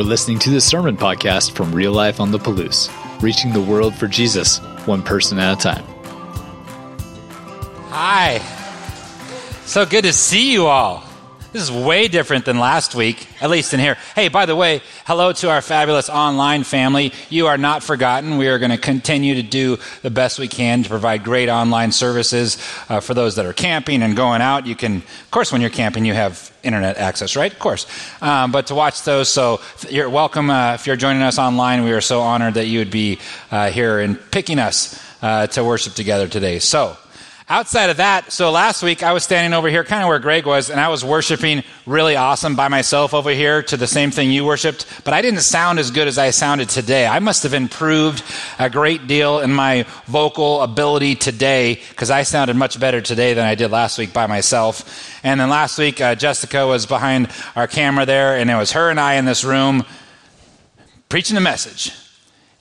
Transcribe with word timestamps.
You're 0.00 0.08
listening 0.08 0.38
to 0.38 0.50
the 0.50 0.62
Sermon 0.62 0.96
Podcast 0.96 1.52
from 1.52 1.74
Real 1.74 1.92
Life 1.92 2.20
on 2.20 2.30
the 2.30 2.38
Palouse, 2.38 2.88
reaching 3.20 3.52
the 3.52 3.60
world 3.60 3.94
for 3.94 4.06
Jesus, 4.06 4.56
one 4.86 5.02
person 5.02 5.38
at 5.38 5.58
a 5.58 5.60
time. 5.60 5.84
Hi. 7.90 8.38
So 9.66 9.84
good 9.84 10.04
to 10.04 10.14
see 10.14 10.52
you 10.52 10.68
all. 10.68 11.04
This 11.52 11.62
is 11.62 11.72
way 11.72 12.06
different 12.06 12.44
than 12.44 12.60
last 12.60 12.94
week, 12.94 13.26
at 13.42 13.50
least 13.50 13.74
in 13.74 13.80
here. 13.80 13.96
Hey, 14.14 14.28
by 14.28 14.46
the 14.46 14.54
way, 14.54 14.82
hello 15.04 15.32
to 15.32 15.50
our 15.50 15.60
fabulous 15.60 16.08
online 16.08 16.62
family. 16.62 17.12
You 17.28 17.48
are 17.48 17.58
not 17.58 17.82
forgotten. 17.82 18.38
We 18.38 18.46
are 18.46 18.60
going 18.60 18.70
to 18.70 18.78
continue 18.78 19.34
to 19.34 19.42
do 19.42 19.78
the 20.02 20.10
best 20.10 20.38
we 20.38 20.46
can 20.46 20.84
to 20.84 20.88
provide 20.88 21.24
great 21.24 21.48
online 21.48 21.90
services 21.90 22.56
uh, 22.88 23.00
for 23.00 23.14
those 23.14 23.34
that 23.34 23.46
are 23.46 23.52
camping 23.52 24.02
and 24.02 24.14
going 24.14 24.40
out. 24.40 24.64
You 24.64 24.76
can, 24.76 24.98
of 24.98 25.30
course, 25.32 25.50
when 25.50 25.60
you're 25.60 25.70
camping, 25.70 26.04
you 26.04 26.14
have 26.14 26.56
internet 26.62 26.98
access, 26.98 27.34
right? 27.34 27.52
Of 27.52 27.58
course. 27.58 27.84
Um, 28.22 28.52
but 28.52 28.68
to 28.68 28.76
watch 28.76 29.02
those, 29.02 29.28
so 29.28 29.60
you're 29.88 30.08
welcome 30.08 30.50
uh, 30.50 30.74
if 30.74 30.86
you're 30.86 30.94
joining 30.94 31.22
us 31.22 31.36
online. 31.36 31.82
We 31.82 31.90
are 31.90 32.00
so 32.00 32.20
honored 32.20 32.54
that 32.54 32.66
you 32.66 32.78
would 32.78 32.92
be 32.92 33.18
uh, 33.50 33.70
here 33.72 33.98
and 33.98 34.20
picking 34.30 34.60
us 34.60 35.02
uh, 35.20 35.48
to 35.48 35.64
worship 35.64 35.94
together 35.94 36.28
today. 36.28 36.60
So, 36.60 36.96
Outside 37.50 37.90
of 37.90 37.96
that, 37.96 38.30
so 38.30 38.52
last 38.52 38.80
week 38.80 39.02
I 39.02 39.12
was 39.12 39.24
standing 39.24 39.58
over 39.58 39.68
here, 39.68 39.82
kind 39.82 40.04
of 40.04 40.08
where 40.08 40.20
Greg 40.20 40.46
was, 40.46 40.70
and 40.70 40.78
I 40.78 40.86
was 40.86 41.04
worshiping 41.04 41.64
really 41.84 42.14
awesome 42.14 42.54
by 42.54 42.68
myself 42.68 43.12
over 43.12 43.30
here 43.30 43.60
to 43.64 43.76
the 43.76 43.88
same 43.88 44.12
thing 44.12 44.30
you 44.30 44.44
worshiped, 44.44 44.86
but 45.02 45.14
I 45.14 45.20
didn't 45.20 45.40
sound 45.40 45.80
as 45.80 45.90
good 45.90 46.06
as 46.06 46.16
I 46.16 46.30
sounded 46.30 46.68
today. 46.68 47.08
I 47.08 47.18
must 47.18 47.42
have 47.42 47.52
improved 47.52 48.22
a 48.60 48.70
great 48.70 49.08
deal 49.08 49.40
in 49.40 49.52
my 49.52 49.84
vocal 50.06 50.62
ability 50.62 51.16
today 51.16 51.80
because 51.88 52.08
I 52.08 52.22
sounded 52.22 52.54
much 52.54 52.78
better 52.78 53.00
today 53.00 53.34
than 53.34 53.44
I 53.44 53.56
did 53.56 53.72
last 53.72 53.98
week 53.98 54.12
by 54.12 54.28
myself. 54.28 55.18
And 55.24 55.40
then 55.40 55.50
last 55.50 55.76
week, 55.76 56.00
uh, 56.00 56.14
Jessica 56.14 56.68
was 56.68 56.86
behind 56.86 57.32
our 57.56 57.66
camera 57.66 58.06
there, 58.06 58.36
and 58.36 58.48
it 58.48 58.54
was 58.54 58.70
her 58.70 58.90
and 58.90 59.00
I 59.00 59.14
in 59.14 59.24
this 59.24 59.42
room 59.42 59.84
preaching 61.08 61.34
the 61.34 61.40
message. 61.40 61.90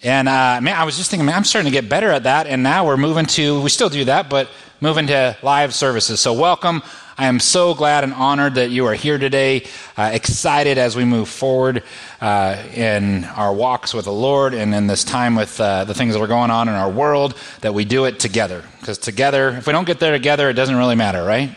And 0.02 0.30
uh, 0.30 0.62
man, 0.62 0.76
I 0.76 0.86
was 0.86 0.98
just 0.98 1.12
thinking, 1.12 1.26
man, 1.26 1.36
I'm 1.36 1.44
starting 1.44 1.72
to 1.72 1.78
get 1.78 1.90
better 1.90 2.10
at 2.10 2.24
that. 2.24 2.48
And 2.48 2.64
now 2.64 2.88
we're 2.88 2.98
moving 2.98 3.26
to, 3.26 3.62
we 3.62 3.70
still 3.70 3.90
do 3.90 4.06
that, 4.06 4.30
but 4.30 4.50
moving 4.82 5.08
to 5.08 5.38
live 5.42 5.74
services. 5.74 6.20
So, 6.20 6.34
welcome. 6.34 6.82
I 7.18 7.26
am 7.26 7.40
so 7.40 7.74
glad 7.74 8.06
and 8.06 8.14
honored 8.14 8.56
that 8.56 8.70
you 8.70 8.86
are 8.86 8.94
here 8.94 9.18
today. 9.18 9.66
Uh, 9.98 10.12
excited 10.14 10.78
as 10.78 10.96
we 10.96 11.04
move 11.04 11.28
forward 11.28 11.84
uh, 12.22 12.64
in 12.74 13.26
our 13.26 13.54
walks 13.54 13.94
with 13.94 14.06
the 14.06 14.14
Lord 14.14 14.54
and 14.54 14.74
in 14.74 14.88
this 14.88 15.04
time 15.04 15.36
with 15.36 15.60
uh, 15.60 15.84
the 15.84 15.94
things 15.94 16.14
that 16.14 16.22
are 16.22 16.28
going 16.28 16.50
on 16.50 16.70
in 16.70 16.76
our 16.76 16.90
world, 16.90 17.36
that 17.60 17.74
we 17.74 17.84
do 17.84 18.06
it 18.06 18.20
together. 18.20 18.64
Because 18.80 18.98
together, 18.98 19.50
if 19.50 19.68
we 19.68 19.74
don't 19.74 19.86
get 19.86 20.00
there 20.00 20.14
together, 20.14 20.50
it 20.50 20.54
doesn't 20.54 20.78
really 20.78 20.96
matter, 20.96 21.24
right? 21.26 21.54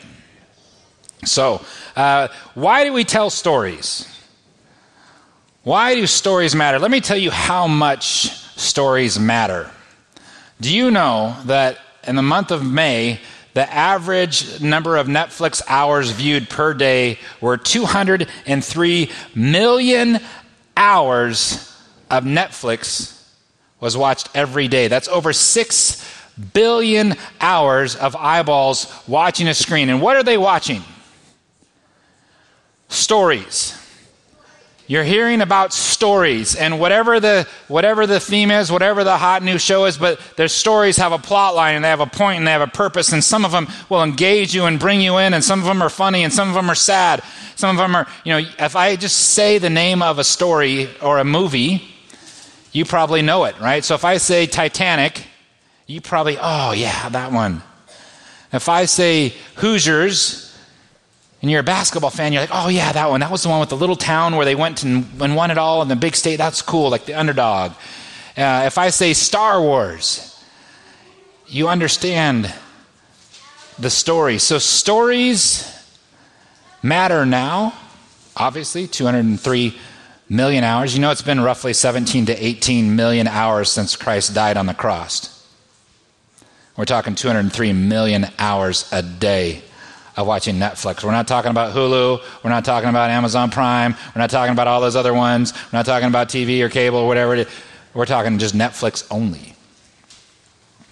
So, 1.25 1.65
uh, 1.95 2.27
why 2.55 2.83
do 2.83 2.93
we 2.93 3.05
tell 3.05 3.31
stories? 3.31 4.09
Why 5.63 5.95
do 5.95 6.09
stories 6.09 6.57
matter? 6.57 6.81
Let 6.81 6.91
me 6.91 7.01
tell 7.01 7.17
you 7.17 7.31
how 7.31 7.69
much 7.69 8.31
stories 8.59 9.21
matter. 9.21 9.71
Do 10.61 10.75
you 10.77 10.91
know 10.91 11.37
that 11.45 11.79
in 12.07 12.17
the 12.17 12.23
month 12.23 12.51
of 12.51 12.65
May, 12.65 13.21
the 13.55 13.71
average 13.73 14.61
number 14.61 14.97
of 14.97 15.07
Netflix 15.07 15.61
hours 15.69 16.11
viewed 16.11 16.49
per 16.49 16.73
day 16.73 17.19
were 17.41 17.57
203 17.57 19.11
million 19.35 20.19
hours 20.77 21.77
of 22.11 22.25
Netflix 22.25 23.23
was 23.81 23.97
watched 23.97 24.29
every 24.35 24.69
day. 24.69 24.89
That's 24.89 25.09
over 25.09 25.33
6 25.33 26.09
billion 26.55 27.15
hours 27.41 27.97
of 27.97 28.17
eyeballs 28.17 28.93
watching 29.07 29.49
a 29.49 29.55
screen. 29.55 29.91
And 29.91 30.01
what 30.01 30.17
are 30.17 30.23
they 30.23 30.39
watching? 30.39 30.83
Stories. 32.89 33.82
You're 34.93 35.05
hearing 35.05 35.41
about 35.41 35.73
stories, 35.73 36.55
and 36.55 36.79
whatever 36.79 37.19
the 37.19 37.49
whatever 37.67 38.07
the 38.07 38.21
theme 38.21 38.51
is, 38.51 38.71
whatever 38.71 39.05
the 39.05 39.17
hot 39.17 39.43
new 39.43 39.57
show 39.57 39.87
is, 39.87 39.97
but 39.97 40.21
their 40.37 40.49
stories 40.49 40.99
have 40.99 41.13
a 41.13 41.19
plot 41.19 41.55
line 41.55 41.77
and 41.77 41.83
they 41.83 41.89
have 41.89 42.01
a 42.01 42.07
point 42.07 42.37
and 42.37 42.47
they 42.47 42.51
have 42.51 42.61
a 42.61 42.67
purpose, 42.67 43.11
and 43.11 43.25
some 43.25 43.47
of 43.47 43.53
them 43.53 43.69
will 43.89 44.03
engage 44.03 44.55
you 44.55 44.67
and 44.67 44.79
bring 44.79 45.01
you 45.01 45.17
in, 45.17 45.33
and 45.33 45.43
some 45.43 45.61
of 45.61 45.65
them 45.65 45.81
are 45.81 45.89
funny 45.89 46.25
and 46.25 46.31
some 46.31 46.47
of 46.47 46.55
them 46.55 46.69
are 46.69 46.75
sad. 46.75 47.23
Some 47.57 47.71
of 47.71 47.79
them 47.79 47.97
are, 47.97 48.07
you 48.23 48.33
know, 48.35 48.47
if 48.59 48.77
I 48.77 48.97
just 48.97 49.17
say 49.17 49.57
the 49.57 49.71
name 49.71 50.03
of 50.03 50.19
a 50.19 50.25
story 50.25 50.91
or 51.01 51.21
a 51.21 51.25
movie, 51.25 51.83
you 52.73 52.85
probably 52.85 53.23
know 53.23 53.45
it, 53.45 53.59
right? 53.61 53.83
So 53.83 53.95
if 53.95 54.05
I 54.05 54.19
say 54.19 54.45
Titanic, 54.47 55.25
you 55.87 56.03
probably, 56.03 56.37
oh 56.39 56.73
yeah, 56.73 57.09
that 57.09 57.33
one. 57.33 57.63
If 58.53 58.69
I 58.69 58.85
say 58.85 59.33
Hoosiers, 59.55 60.52
and 61.43 61.51
you're 61.51 61.61
a 61.61 61.65
basketball 61.65 62.11
fan, 62.11 62.33
you're 62.33 62.41
like, 62.41 62.51
oh, 62.53 62.69
yeah, 62.69 62.93
that 62.93 63.11
one. 63.11 63.19
That 63.19 63.31
was 63.31 63.43
the 63.43 63.49
one 63.49 63.59
with 63.59 63.69
the 63.69 63.77
little 63.77 63.97
town 63.97 64.37
where 64.37 64.45
they 64.45 64.55
went 64.55 64.85
and, 64.85 65.19
won 65.19 65.51
it 65.51 65.59
all 65.59 65.83
in 65.83 65.89
the 65.89 65.97
big 65.97 66.15
state. 66.15 66.37
That's 66.37 66.63
cool, 66.63 66.89
like 66.89 67.05
the 67.05 67.15
underdog. 67.15 67.73
Uh, 68.37 68.63
if 68.67 68.79
I 68.79 68.91
say 68.91 69.13
Star 69.13 69.61
Wars, 69.61 70.41
you 71.49 71.69
understand 71.69 72.55
the 73.77 73.91
story. 73.91 74.39
So, 74.39 74.59
stories 74.59 75.69
matter 76.81 77.27
now, 77.27 77.75
obviously, 78.37 78.87
203 78.87 79.77
million 80.29 80.63
hours. 80.63 80.95
You 80.95 81.01
know, 81.01 81.11
it's 81.11 81.23
been 81.23 81.41
roughly 81.41 81.73
17 81.73 82.27
to 82.27 82.47
18 82.47 82.95
million 82.95 83.27
hours 83.27 83.71
since 83.71 83.97
Christ 83.97 84.33
died 84.33 84.57
on 84.57 84.67
the 84.67 84.75
cross. 84.75 85.45
We're 86.77 86.85
talking 86.85 87.17
203 87.17 87.73
million 87.73 88.29
hours 88.39 88.89
a 88.93 89.03
day 89.03 89.63
of 90.17 90.27
watching 90.27 90.57
Netflix. 90.57 91.03
We're 91.03 91.13
not 91.13 91.27
talking 91.27 91.51
about 91.51 91.75
Hulu. 91.75 92.21
We're 92.45 92.51
not 92.51 92.65
talking 92.65 92.91
about 92.91 93.11
Amazon 93.11 93.51
Prime. 93.51 93.95
We're 94.15 94.21
not 94.21 94.31
talking 94.31 94.53
about 94.53 94.69
all 94.69 94.81
those 94.81 94.97
other 94.97 95.15
ones. 95.15 95.53
We're 95.53 95.79
not 95.79 95.87
talking 95.87 96.09
about 96.09 96.29
TV 96.29 96.61
or 96.61 96.69
cable 96.69 96.99
or 96.99 97.09
whatever 97.09 97.35
it 97.35 97.41
is. 97.41 97.55
We're 97.95 98.07
talking 98.07 98.39
just 98.39 98.55
Netflix 98.55 99.07
only. 99.11 99.55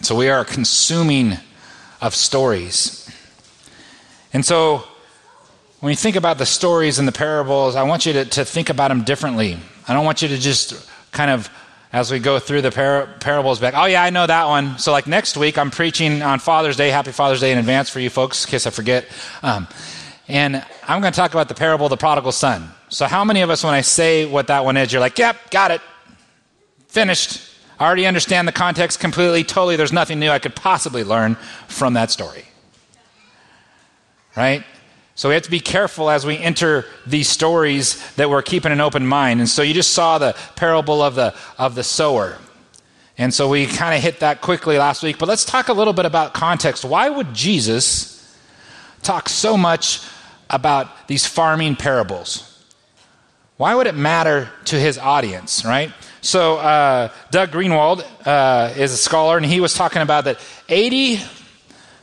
So 0.02 0.14
we 0.14 0.28
are 0.28 0.44
consuming 0.44 1.36
of 2.00 2.14
stories. 2.14 3.10
And 4.32 4.44
so 4.44 4.84
when 5.80 5.90
you 5.90 5.96
think 5.96 6.16
about 6.16 6.38
the 6.38 6.46
stories 6.46 6.98
and 6.98 7.06
the 7.06 7.12
parables, 7.12 7.76
I 7.76 7.82
want 7.82 8.06
you 8.06 8.12
to, 8.14 8.24
to 8.24 8.44
think 8.44 8.70
about 8.70 8.88
them 8.88 9.02
differently. 9.02 9.58
I 9.88 9.94
don't 9.94 10.04
want 10.04 10.22
you 10.22 10.28
to 10.28 10.38
just 10.38 10.88
kind 11.12 11.30
of 11.30 11.50
as 11.92 12.10
we 12.10 12.18
go 12.18 12.38
through 12.38 12.62
the 12.62 12.70
par- 12.70 13.08
parables 13.20 13.58
back. 13.58 13.74
Oh, 13.76 13.86
yeah, 13.86 14.02
I 14.02 14.10
know 14.10 14.26
that 14.26 14.46
one. 14.46 14.78
So, 14.78 14.92
like 14.92 15.06
next 15.06 15.36
week, 15.36 15.58
I'm 15.58 15.70
preaching 15.70 16.22
on 16.22 16.38
Father's 16.38 16.76
Day. 16.76 16.90
Happy 16.90 17.12
Father's 17.12 17.40
Day 17.40 17.52
in 17.52 17.58
advance 17.58 17.90
for 17.90 18.00
you 18.00 18.10
folks, 18.10 18.44
in 18.44 18.50
case 18.50 18.66
I 18.66 18.70
forget. 18.70 19.06
Um, 19.42 19.66
and 20.28 20.64
I'm 20.86 21.00
going 21.00 21.12
to 21.12 21.16
talk 21.16 21.32
about 21.32 21.48
the 21.48 21.54
parable 21.54 21.86
of 21.86 21.90
the 21.90 21.96
prodigal 21.96 22.32
son. 22.32 22.70
So, 22.88 23.06
how 23.06 23.24
many 23.24 23.40
of 23.40 23.50
us, 23.50 23.64
when 23.64 23.74
I 23.74 23.80
say 23.80 24.24
what 24.24 24.46
that 24.46 24.64
one 24.64 24.76
is, 24.76 24.92
you're 24.92 25.00
like, 25.00 25.18
yep, 25.18 25.50
got 25.50 25.70
it, 25.70 25.80
finished. 26.88 27.48
I 27.78 27.86
already 27.86 28.06
understand 28.06 28.46
the 28.46 28.52
context 28.52 29.00
completely, 29.00 29.42
totally. 29.42 29.76
There's 29.76 29.92
nothing 29.92 30.20
new 30.20 30.30
I 30.30 30.38
could 30.38 30.54
possibly 30.54 31.02
learn 31.02 31.36
from 31.66 31.94
that 31.94 32.10
story. 32.10 32.44
Right? 34.36 34.64
So 35.14 35.28
we 35.28 35.34
have 35.34 35.44
to 35.44 35.50
be 35.50 35.60
careful 35.60 36.08
as 36.08 36.24
we 36.24 36.38
enter 36.38 36.86
these 37.06 37.28
stories 37.28 38.14
that 38.14 38.30
we're 38.30 38.42
keeping 38.42 38.72
an 38.72 38.80
open 38.80 39.06
mind. 39.06 39.40
And 39.40 39.48
so 39.48 39.62
you 39.62 39.74
just 39.74 39.92
saw 39.92 40.18
the 40.18 40.36
parable 40.56 41.02
of 41.02 41.14
the 41.14 41.34
of 41.58 41.74
the 41.74 41.82
sower. 41.84 42.38
And 43.18 43.34
so 43.34 43.48
we 43.48 43.66
kind 43.66 43.94
of 43.94 44.02
hit 44.02 44.20
that 44.20 44.40
quickly 44.40 44.78
last 44.78 45.02
week, 45.02 45.18
but 45.18 45.28
let's 45.28 45.44
talk 45.44 45.68
a 45.68 45.74
little 45.74 45.92
bit 45.92 46.06
about 46.06 46.32
context. 46.32 46.86
Why 46.86 47.10
would 47.10 47.34
Jesus 47.34 48.34
talk 49.02 49.28
so 49.28 49.58
much 49.58 50.00
about 50.48 51.06
these 51.06 51.26
farming 51.26 51.76
parables? 51.76 52.46
Why 53.58 53.74
would 53.74 53.86
it 53.86 53.94
matter 53.94 54.48
to 54.66 54.80
his 54.80 54.96
audience, 54.96 55.66
right? 55.66 55.92
So, 56.22 56.56
uh, 56.56 57.10
Doug 57.30 57.50
Greenwold 57.50 58.06
uh, 58.24 58.72
is 58.74 58.92
a 58.92 58.96
scholar, 58.96 59.36
and 59.36 59.44
he 59.44 59.60
was 59.60 59.74
talking 59.74 60.00
about 60.00 60.24
that 60.24 60.38
80 60.70 61.18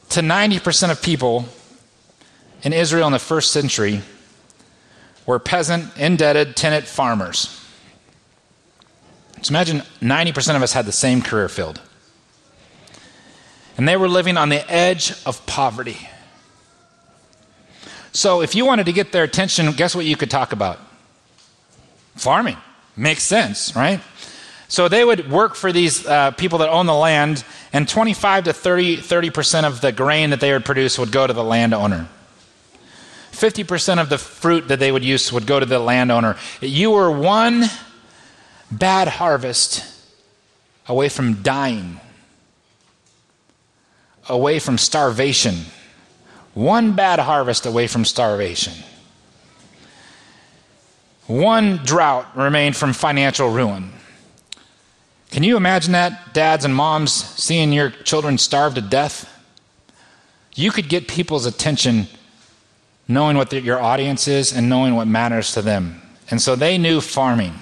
to 0.09 0.21
90% 0.21 0.91
of 0.91 1.01
people 1.01 1.45
in 2.63 2.73
Israel 2.73 3.07
in 3.07 3.13
the 3.13 3.19
first 3.19 3.51
century 3.51 4.01
were 5.25 5.39
peasant, 5.39 5.95
indebted, 5.97 6.55
tenant 6.55 6.85
farmers. 6.85 7.63
So 9.41 9.51
imagine 9.51 9.83
90% 10.01 10.55
of 10.55 10.63
us 10.63 10.73
had 10.73 10.85
the 10.85 10.91
same 10.91 11.21
career 11.21 11.49
field. 11.49 11.79
And 13.77 13.87
they 13.87 13.95
were 13.95 14.09
living 14.09 14.37
on 14.37 14.49
the 14.49 14.69
edge 14.71 15.13
of 15.25 15.45
poverty. 15.45 16.09
So 18.11 18.41
if 18.41 18.55
you 18.55 18.65
wanted 18.65 18.87
to 18.87 18.93
get 18.93 19.11
their 19.11 19.23
attention, 19.23 19.71
guess 19.73 19.95
what 19.95 20.05
you 20.05 20.15
could 20.15 20.31
talk 20.31 20.51
about? 20.51 20.79
Farming. 22.15 22.57
Makes 22.95 23.23
sense, 23.23 23.75
right? 23.75 24.01
So 24.69 24.87
they 24.87 25.05
would 25.05 25.29
work 25.29 25.53
for 25.55 25.71
these 25.71 26.05
uh, 26.05 26.31
people 26.31 26.59
that 26.59 26.69
own 26.69 26.87
the 26.87 26.95
land, 26.95 27.43
and 27.71 27.87
25 27.87 28.45
to 28.45 28.53
30, 28.53 28.97
30% 28.97 29.63
of 29.65 29.81
the 29.81 29.91
grain 29.91 30.31
that 30.31 30.39
they 30.39 30.51
would 30.51 30.65
produce 30.65 30.97
would 30.97 31.11
go 31.11 31.27
to 31.27 31.33
the 31.33 31.43
landowner. 31.43 32.09
50% 33.37 34.01
of 34.01 34.09
the 34.09 34.17
fruit 34.17 34.67
that 34.69 34.79
they 34.79 34.91
would 34.91 35.05
use 35.05 35.31
would 35.31 35.45
go 35.45 35.59
to 35.59 35.65
the 35.65 35.77
landowner. 35.77 36.37
You 36.59 36.91
were 36.91 37.11
one 37.11 37.65
bad 38.71 39.07
harvest 39.07 39.85
away 40.87 41.07
from 41.07 41.43
dying, 41.43 41.99
away 44.27 44.57
from 44.57 44.79
starvation. 44.79 45.55
One 46.55 46.93
bad 46.93 47.19
harvest 47.19 47.67
away 47.67 47.85
from 47.85 48.03
starvation. 48.05 48.73
one 51.27 51.77
drought 51.83 52.25
remained 52.35 52.75
from 52.75 52.93
financial 52.93 53.49
ruin. 53.49 53.91
Can 55.29 55.43
you 55.43 55.57
imagine 55.57 55.91
that, 55.91 56.33
dads 56.33 56.65
and 56.65 56.73
moms, 56.73 57.11
seeing 57.11 57.73
your 57.73 57.89
children 57.89 58.37
starve 58.37 58.75
to 58.75 58.81
death? 58.81 59.29
You 60.55 60.71
could 60.71 60.89
get 60.89 61.07
people's 61.07 61.45
attention 61.45 62.07
knowing 63.07 63.37
what 63.37 63.49
the, 63.49 63.61
your 63.61 63.79
audience 63.79 64.27
is 64.27 64.53
and 64.53 64.69
knowing 64.69 64.95
what 64.95 65.07
matters 65.07 65.53
to 65.53 65.61
them. 65.61 66.01
And 66.29 66.41
so 66.41 66.55
they 66.55 66.77
knew 66.77 67.01
farming. 67.01 67.53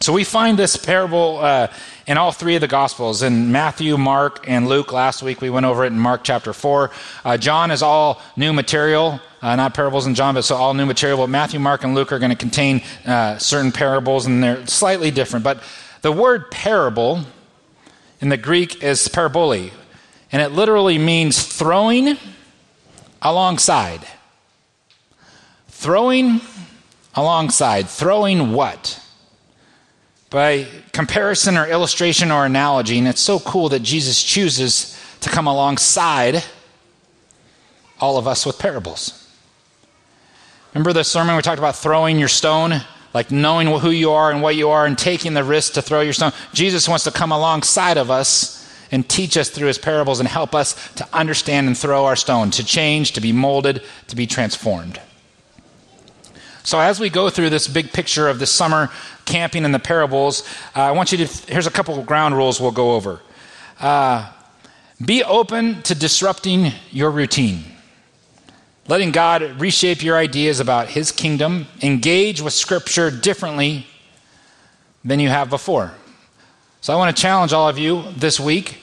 So 0.00 0.12
we 0.12 0.24
find 0.24 0.58
this 0.58 0.76
parable 0.76 1.38
uh, 1.38 1.68
in 2.08 2.18
all 2.18 2.32
three 2.32 2.56
of 2.56 2.60
the 2.60 2.68
Gospels 2.68 3.22
in 3.22 3.52
Matthew, 3.52 3.96
Mark, 3.96 4.44
and 4.48 4.68
Luke. 4.68 4.92
Last 4.92 5.22
week 5.22 5.40
we 5.40 5.48
went 5.48 5.64
over 5.64 5.84
it 5.84 5.92
in 5.92 5.98
Mark 5.98 6.22
chapter 6.24 6.52
4. 6.52 6.90
Uh, 7.24 7.36
John 7.38 7.70
is 7.70 7.82
all 7.82 8.20
new 8.36 8.52
material, 8.52 9.20
uh, 9.40 9.54
not 9.54 9.74
parables 9.74 10.06
in 10.06 10.16
John, 10.16 10.34
but 10.34 10.42
so 10.42 10.56
all 10.56 10.74
new 10.74 10.86
material. 10.86 11.18
But 11.18 11.28
Matthew, 11.28 11.60
Mark, 11.60 11.84
and 11.84 11.94
Luke 11.94 12.10
are 12.10 12.18
going 12.18 12.30
to 12.30 12.36
contain 12.36 12.82
uh, 13.06 13.38
certain 13.38 13.70
parables, 13.70 14.26
and 14.26 14.42
they're 14.42 14.66
slightly 14.66 15.12
different. 15.12 15.44
But 15.44 15.62
the 16.02 16.10
word 16.10 16.50
parable 16.50 17.20
in 18.20 18.28
the 18.28 18.36
Greek 18.36 18.82
is 18.82 19.06
parabole, 19.06 19.70
and 20.32 20.42
it 20.42 20.50
literally 20.50 20.98
means 20.98 21.40
throwing 21.46 22.18
alongside. 23.22 24.00
Throwing 25.82 26.40
alongside. 27.16 27.88
Throwing 27.88 28.52
what? 28.52 29.04
By 30.30 30.68
comparison 30.92 31.56
or 31.56 31.66
illustration 31.66 32.30
or 32.30 32.46
analogy, 32.46 32.98
and 32.98 33.08
it's 33.08 33.20
so 33.20 33.40
cool 33.40 33.68
that 33.70 33.82
Jesus 33.82 34.22
chooses 34.22 34.96
to 35.22 35.28
come 35.28 35.48
alongside 35.48 36.44
all 37.98 38.16
of 38.16 38.28
us 38.28 38.46
with 38.46 38.60
parables. 38.60 39.28
Remember 40.72 40.92
the 40.92 41.02
sermon 41.02 41.34
we 41.34 41.42
talked 41.42 41.58
about 41.58 41.74
throwing 41.74 42.16
your 42.16 42.28
stone? 42.28 42.82
Like 43.12 43.32
knowing 43.32 43.66
who 43.66 43.90
you 43.90 44.12
are 44.12 44.30
and 44.30 44.40
what 44.40 44.54
you 44.54 44.68
are 44.68 44.86
and 44.86 44.96
taking 44.96 45.34
the 45.34 45.42
risk 45.42 45.72
to 45.72 45.82
throw 45.82 46.00
your 46.00 46.12
stone. 46.12 46.30
Jesus 46.52 46.88
wants 46.88 47.02
to 47.06 47.10
come 47.10 47.32
alongside 47.32 47.96
of 47.96 48.08
us 48.08 48.72
and 48.92 49.08
teach 49.08 49.36
us 49.36 49.50
through 49.50 49.66
his 49.66 49.78
parables 49.78 50.20
and 50.20 50.28
help 50.28 50.54
us 50.54 50.92
to 50.92 51.08
understand 51.12 51.66
and 51.66 51.76
throw 51.76 52.04
our 52.04 52.14
stone, 52.14 52.52
to 52.52 52.62
change, 52.62 53.14
to 53.14 53.20
be 53.20 53.32
molded, 53.32 53.82
to 54.06 54.14
be 54.14 54.28
transformed. 54.28 55.00
So, 56.64 56.78
as 56.78 57.00
we 57.00 57.10
go 57.10 57.28
through 57.28 57.50
this 57.50 57.66
big 57.66 57.92
picture 57.92 58.28
of 58.28 58.38
the 58.38 58.46
summer 58.46 58.88
camping 59.24 59.64
and 59.64 59.74
the 59.74 59.80
parables, 59.80 60.46
uh, 60.76 60.82
I 60.82 60.92
want 60.92 61.10
you 61.10 61.18
to, 61.18 61.52
here's 61.52 61.66
a 61.66 61.72
couple 61.72 61.98
of 61.98 62.06
ground 62.06 62.36
rules 62.36 62.60
we'll 62.60 62.70
go 62.70 62.92
over. 62.92 63.20
Uh, 63.80 64.30
be 65.04 65.24
open 65.24 65.82
to 65.82 65.94
disrupting 65.96 66.72
your 66.92 67.10
routine. 67.10 67.64
Letting 68.86 69.10
God 69.10 69.60
reshape 69.60 70.04
your 70.04 70.16
ideas 70.16 70.60
about 70.60 70.88
His 70.88 71.10
kingdom, 71.10 71.66
engage 71.82 72.40
with 72.40 72.52
Scripture 72.52 73.10
differently 73.10 73.86
than 75.04 75.18
you 75.18 75.30
have 75.30 75.50
before. 75.50 75.92
So, 76.80 76.92
I 76.92 76.96
want 76.96 77.16
to 77.16 77.20
challenge 77.20 77.52
all 77.52 77.68
of 77.68 77.76
you 77.76 78.04
this 78.16 78.38
week 78.38 78.78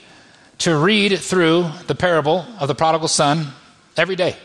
to 0.59 0.75
read 0.77 1.17
through 1.17 1.69
the 1.87 1.95
parable 1.95 2.45
of 2.59 2.67
the 2.67 2.75
prodigal 2.75 3.07
son 3.07 3.53
every 3.95 4.17
day. 4.17 4.35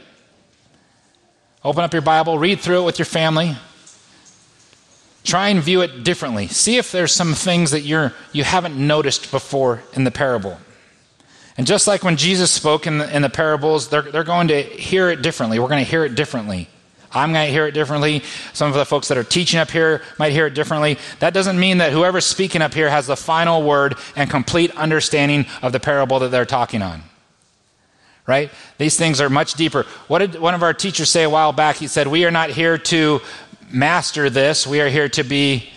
Open 1.65 1.83
up 1.83 1.95
your 1.95 2.03
Bible, 2.03 2.39
read 2.39 2.61
through 2.61 2.83
it 2.83 2.85
with 2.85 2.99
your 2.99 3.07
family. 3.07 3.57
Try 5.25 5.49
and 5.49 5.63
view 5.63 5.81
it 5.81 6.05
differently. 6.05 6.47
See 6.49 6.77
if 6.77 6.93
there's 6.93 7.13
some 7.13 7.33
things 7.33 7.71
that 7.71 7.81
you're, 7.81 8.13
you 8.33 8.45
haven't 8.45 8.77
noticed 8.77 9.31
before 9.31 9.83
in 9.95 10.05
the 10.05 10.11
parable. 10.11 10.59
And 11.57 11.67
just 11.67 11.87
like 11.87 12.03
when 12.03 12.19
Jesus 12.19 12.51
spoke 12.51 12.87
in 12.87 12.99
the, 12.99 13.17
in 13.17 13.23
the 13.23 13.31
parables, 13.31 13.89
they're, 13.89 14.03
they're 14.03 14.25
going 14.25 14.49
to 14.49 14.63
hear 14.63 15.09
it 15.09 15.23
differently. 15.23 15.59
We're 15.59 15.69
going 15.69 15.83
to 15.83 15.91
hear 15.91 16.05
it 16.05 16.15
differently. 16.15 16.69
I'm 17.11 17.33
going 17.33 17.47
to 17.47 17.53
hear 17.53 17.67
it 17.67 17.73
differently. 17.73 18.23
Some 18.53 18.69
of 18.69 18.75
the 18.75 18.85
folks 18.85 19.09
that 19.09 19.17
are 19.17 19.25
teaching 19.25 19.59
up 19.59 19.71
here 19.71 20.03
might 20.19 20.33
hear 20.33 20.47
it 20.47 20.55
differently. 20.55 20.99
That 21.21 21.33
doesn't 21.33 21.59
mean 21.59 21.79
that 21.79 21.93
whoever's 21.93 22.27
speaking 22.27 22.61
up 22.61 22.75
here 22.75 22.91
has 22.91 23.07
the 23.07 23.17
final 23.17 23.63
word 23.63 23.95
and 24.17 24.29
complete 24.29 24.77
understanding 24.77 25.47
of 25.63 25.73
the 25.73 25.81
parable 25.81 26.19
that 26.19 26.31
they're 26.31 26.45
talking 26.45 26.83
on 26.83 27.03
right? 28.27 28.51
These 28.79 28.97
things 28.97 29.21
are 29.21 29.31
much 29.31 29.55
deeper. 29.55 29.85
What 30.09 30.21
did 30.21 30.41
one 30.41 30.55
of 30.55 30.63
our 30.63 30.75
teachers 30.75 31.11
say 31.11 31.23
a 31.23 31.31
while 31.31 31.53
back? 31.53 31.77
He 31.77 31.87
said, 31.87 32.07
We 32.07 32.25
are 32.25 32.31
not 32.31 32.51
here 32.51 32.79
to 32.79 33.21
master 33.71 34.31
this, 34.31 34.67
we 34.67 34.81
are 34.81 34.89
here 34.89 35.09
to 35.11 35.23
be 35.23 35.71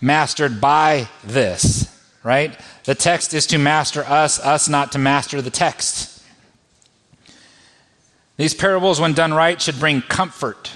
mastered 0.00 0.60
by 0.60 1.08
this, 1.24 1.90
right? 2.22 2.58
The 2.84 2.94
text 2.94 3.32
is 3.34 3.46
to 3.48 3.58
master 3.58 4.04
us, 4.04 4.38
us 4.38 4.68
not 4.68 4.92
to 4.92 4.98
master 4.98 5.40
the 5.40 5.50
text. 5.50 6.22
These 8.36 8.54
parables, 8.54 9.00
when 9.00 9.14
done 9.14 9.32
right, 9.32 9.60
should 9.60 9.78
bring 9.78 10.02
comfort 10.02 10.72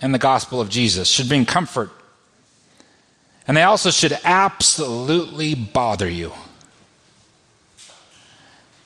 in 0.00 0.12
the 0.12 0.18
gospel 0.18 0.60
of 0.60 0.68
Jesus, 0.68 1.08
should 1.08 1.28
bring 1.28 1.44
comfort. 1.46 1.90
And 3.46 3.56
they 3.56 3.62
also 3.62 3.90
should 3.90 4.18
absolutely 4.24 5.54
bother 5.54 6.08
you. 6.08 6.32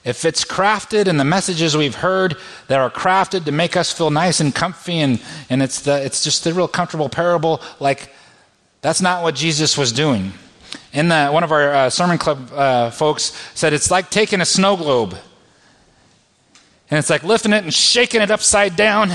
If 0.09 0.25
it's 0.25 0.43
crafted 0.43 1.07
and 1.07 1.21
the 1.21 1.25
messages 1.25 1.77
we've 1.77 1.97
heard 1.97 2.39
that 2.69 2.81
are 2.81 2.89
crafted 2.89 3.45
to 3.45 3.53
make 3.53 3.77
us 3.77 3.93
feel 3.93 4.11
nice 4.11 4.41
and 4.41 4.55
comfy 4.55 5.01
and, 5.01 5.21
and 5.51 5.63
it's, 5.63 5.83
the, 5.83 6.03
it's 6.03 6.25
just 6.25 6.45
the 6.45 6.55
real 6.55 6.67
comfortable 6.67 7.11
parable, 7.11 7.61
like 7.79 8.11
that's 8.81 9.03
not 9.03 9.23
what 9.23 9.35
Jesus 9.35 9.77
was 9.77 9.93
doing. 9.93 10.33
In 10.95 11.09
the, 11.09 11.29
one 11.29 11.45
of 11.45 11.53
our 11.53 11.75
uh, 11.75 11.91
sermon 11.91 12.17
club 12.17 12.51
uh, 12.55 12.91
folks 12.91 13.39
said 13.55 13.75
it's 13.75 13.91
like 13.91 14.09
taking 14.09 14.41
a 14.41 14.47
snow 14.47 14.79
globe 14.79 15.15
and 16.91 16.99
it's 16.99 17.11
like 17.11 17.23
lifting 17.23 17.53
it 17.53 17.65
and 17.65 17.75
shaking 17.75 18.23
it 18.23 18.31
upside 18.31 18.77
down, 18.77 19.11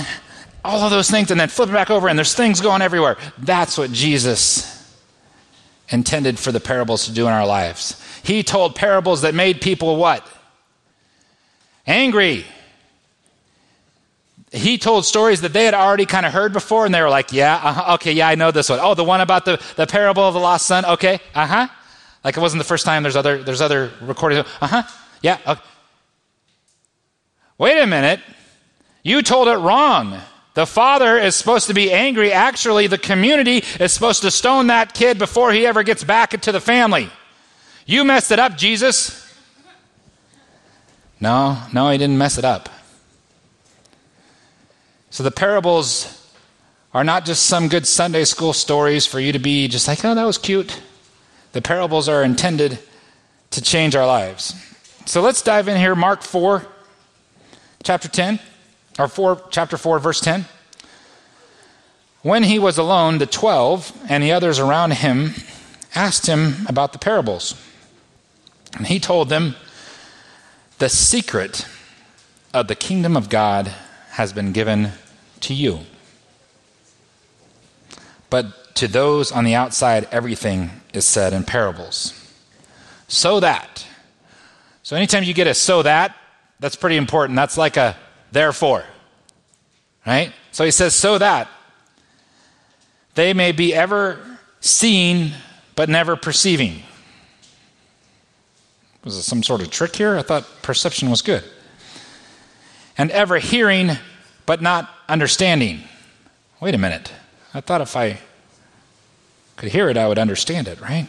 all 0.63 0.81
of 0.81 0.91
those 0.91 1.09
things, 1.09 1.31
and 1.31 1.39
then 1.39 1.49
flipping 1.49 1.73
back 1.73 1.89
over, 1.89 2.07
and 2.07 2.19
there's 2.19 2.35
things 2.35 2.61
going 2.61 2.83
everywhere. 2.83 3.17
That's 3.39 3.79
what 3.79 3.91
Jesus 3.91 4.95
intended 5.89 6.37
for 6.37 6.51
the 6.51 6.59
parables 6.59 7.05
to 7.05 7.11
do 7.11 7.25
in 7.25 7.33
our 7.33 7.47
lives. 7.47 7.99
He 8.21 8.43
told 8.43 8.75
parables 8.75 9.23
that 9.23 9.33
made 9.33 9.59
people 9.59 9.95
what? 9.97 10.27
Angry. 11.85 12.45
He 14.51 14.77
told 14.77 15.05
stories 15.05 15.41
that 15.41 15.51
they 15.51 15.65
had 15.65 15.73
already 15.73 16.05
kind 16.05 16.25
of 16.25 16.31
heard 16.31 16.53
before, 16.53 16.85
and 16.85 16.93
they 16.93 17.01
were 17.01 17.09
like, 17.09 17.33
Yeah, 17.33 17.55
uh-huh, 17.55 17.93
okay, 17.95 18.11
yeah, 18.11 18.27
I 18.27 18.35
know 18.35 18.51
this 18.51 18.69
one. 18.69 18.79
Oh, 18.81 18.93
the 18.93 19.03
one 19.03 19.21
about 19.21 19.45
the, 19.45 19.61
the 19.75 19.87
parable 19.87 20.23
of 20.23 20.33
the 20.33 20.39
lost 20.39 20.67
son? 20.67 20.85
Okay, 20.85 21.19
uh 21.33 21.47
huh. 21.47 21.67
Like 22.23 22.37
it 22.37 22.39
wasn't 22.39 22.59
the 22.59 22.67
first 22.67 22.85
time, 22.85 23.03
there's 23.03 23.15
other, 23.15 23.43
there's 23.43 23.61
other 23.61 23.91
recordings. 24.01 24.45
Uh 24.61 24.67
huh, 24.67 24.83
yeah. 25.21 25.39
Okay. 25.45 25.61
Wait 27.57 27.79
a 27.79 27.87
minute. 27.87 28.19
You 29.03 29.21
told 29.21 29.47
it 29.47 29.55
wrong. 29.57 30.19
The 30.53 30.65
father 30.65 31.17
is 31.17 31.35
supposed 31.35 31.67
to 31.67 31.73
be 31.73 31.91
angry. 31.91 32.31
Actually, 32.31 32.87
the 32.87 32.97
community 32.97 33.63
is 33.79 33.91
supposed 33.91 34.21
to 34.21 34.31
stone 34.31 34.67
that 34.67 34.93
kid 34.93 35.17
before 35.17 35.51
he 35.51 35.65
ever 35.65 35.81
gets 35.81 36.03
back 36.03 36.33
into 36.33 36.51
the 36.51 36.61
family. 36.61 37.09
You 37.85 38.05
messed 38.05 38.31
it 38.31 38.39
up, 38.39 38.55
Jesus. 38.55 39.22
No, 41.23 41.57
no, 41.71 41.89
he 41.89 41.97
didn't 41.97 42.17
mess 42.17 42.37
it 42.37 42.43
up. 42.43 42.67
So 45.09 45.23
the 45.23 45.31
parables 45.31 46.29
are 46.93 47.05
not 47.05 47.23
just 47.23 47.45
some 47.45 47.69
good 47.69 47.87
Sunday 47.87 48.25
school 48.25 48.51
stories 48.51 49.05
for 49.05 49.21
you 49.21 49.31
to 49.31 49.39
be 49.39 49.69
just 49.69 49.87
like, 49.87 50.03
oh, 50.03 50.15
that 50.15 50.25
was 50.25 50.37
cute. 50.37 50.81
The 51.53 51.61
parables 51.61 52.09
are 52.09 52.23
intended 52.23 52.77
to 53.51 53.61
change 53.61 53.95
our 53.95 54.05
lives. 54.05 54.53
So 55.05 55.21
let's 55.21 55.41
dive 55.41 55.69
in 55.69 55.77
here. 55.77 55.95
Mark 55.95 56.23
4, 56.23 56.67
chapter 57.83 58.09
10, 58.09 58.37
or 58.99 59.07
4, 59.07 59.43
chapter 59.49 59.77
4, 59.77 59.99
verse 59.99 60.19
10. 60.19 60.43
When 62.21 62.43
he 62.43 62.59
was 62.59 62.77
alone, 62.77 63.19
the 63.19 63.27
twelve 63.27 63.97
and 64.09 64.21
the 64.21 64.33
others 64.33 64.59
around 64.59 64.91
him 64.91 65.35
asked 65.95 66.27
him 66.27 66.67
about 66.67 66.91
the 66.91 66.99
parables. 66.99 67.55
And 68.75 68.87
he 68.87 68.99
told 68.99 69.29
them, 69.29 69.55
the 70.83 70.89
secret 70.89 71.65
of 72.53 72.67
the 72.67 72.75
kingdom 72.75 73.15
of 73.15 73.29
God 73.29 73.67
has 74.09 74.33
been 74.33 74.51
given 74.51 74.91
to 75.39 75.53
you. 75.53 75.79
But 78.29 78.75
to 78.75 78.89
those 78.89 79.31
on 79.31 79.45
the 79.45 79.55
outside, 79.55 80.09
everything 80.11 80.71
is 80.93 81.05
said 81.05 81.31
in 81.31 81.45
parables. 81.45 82.13
So 83.07 83.39
that. 83.39 83.87
So 84.81 84.97
anytime 84.97 85.23
you 85.23 85.33
get 85.33 85.47
a 85.47 85.53
so 85.53 85.83
that, 85.83 86.17
that's 86.59 86.75
pretty 86.75 86.97
important. 86.97 87.37
That's 87.37 87.57
like 87.57 87.77
a 87.77 87.95
therefore. 88.33 88.83
Right? 90.05 90.33
So 90.51 90.65
he 90.65 90.71
says, 90.71 90.93
so 90.93 91.17
that 91.17 91.47
they 93.15 93.33
may 93.33 93.53
be 93.53 93.73
ever 93.73 94.19
seeing 94.59 95.31
but 95.77 95.87
never 95.87 96.17
perceiving 96.17 96.83
was 99.03 99.15
it 99.17 99.23
some 99.23 99.43
sort 99.43 99.61
of 99.61 99.69
trick 99.69 99.95
here? 99.95 100.17
I 100.17 100.21
thought 100.21 100.45
perception 100.61 101.09
was 101.09 101.21
good. 101.21 101.43
And 102.97 103.11
ever 103.11 103.39
hearing, 103.39 103.91
but 104.45 104.61
not 104.61 104.89
understanding. 105.09 105.83
Wait 106.59 106.75
a 106.75 106.77
minute. 106.77 107.11
I 107.53 107.61
thought 107.61 107.81
if 107.81 107.95
I 107.95 108.19
could 109.57 109.69
hear 109.69 109.89
it, 109.89 109.97
I 109.97 110.07
would 110.07 110.19
understand 110.19 110.67
it, 110.67 110.79
right? 110.79 111.07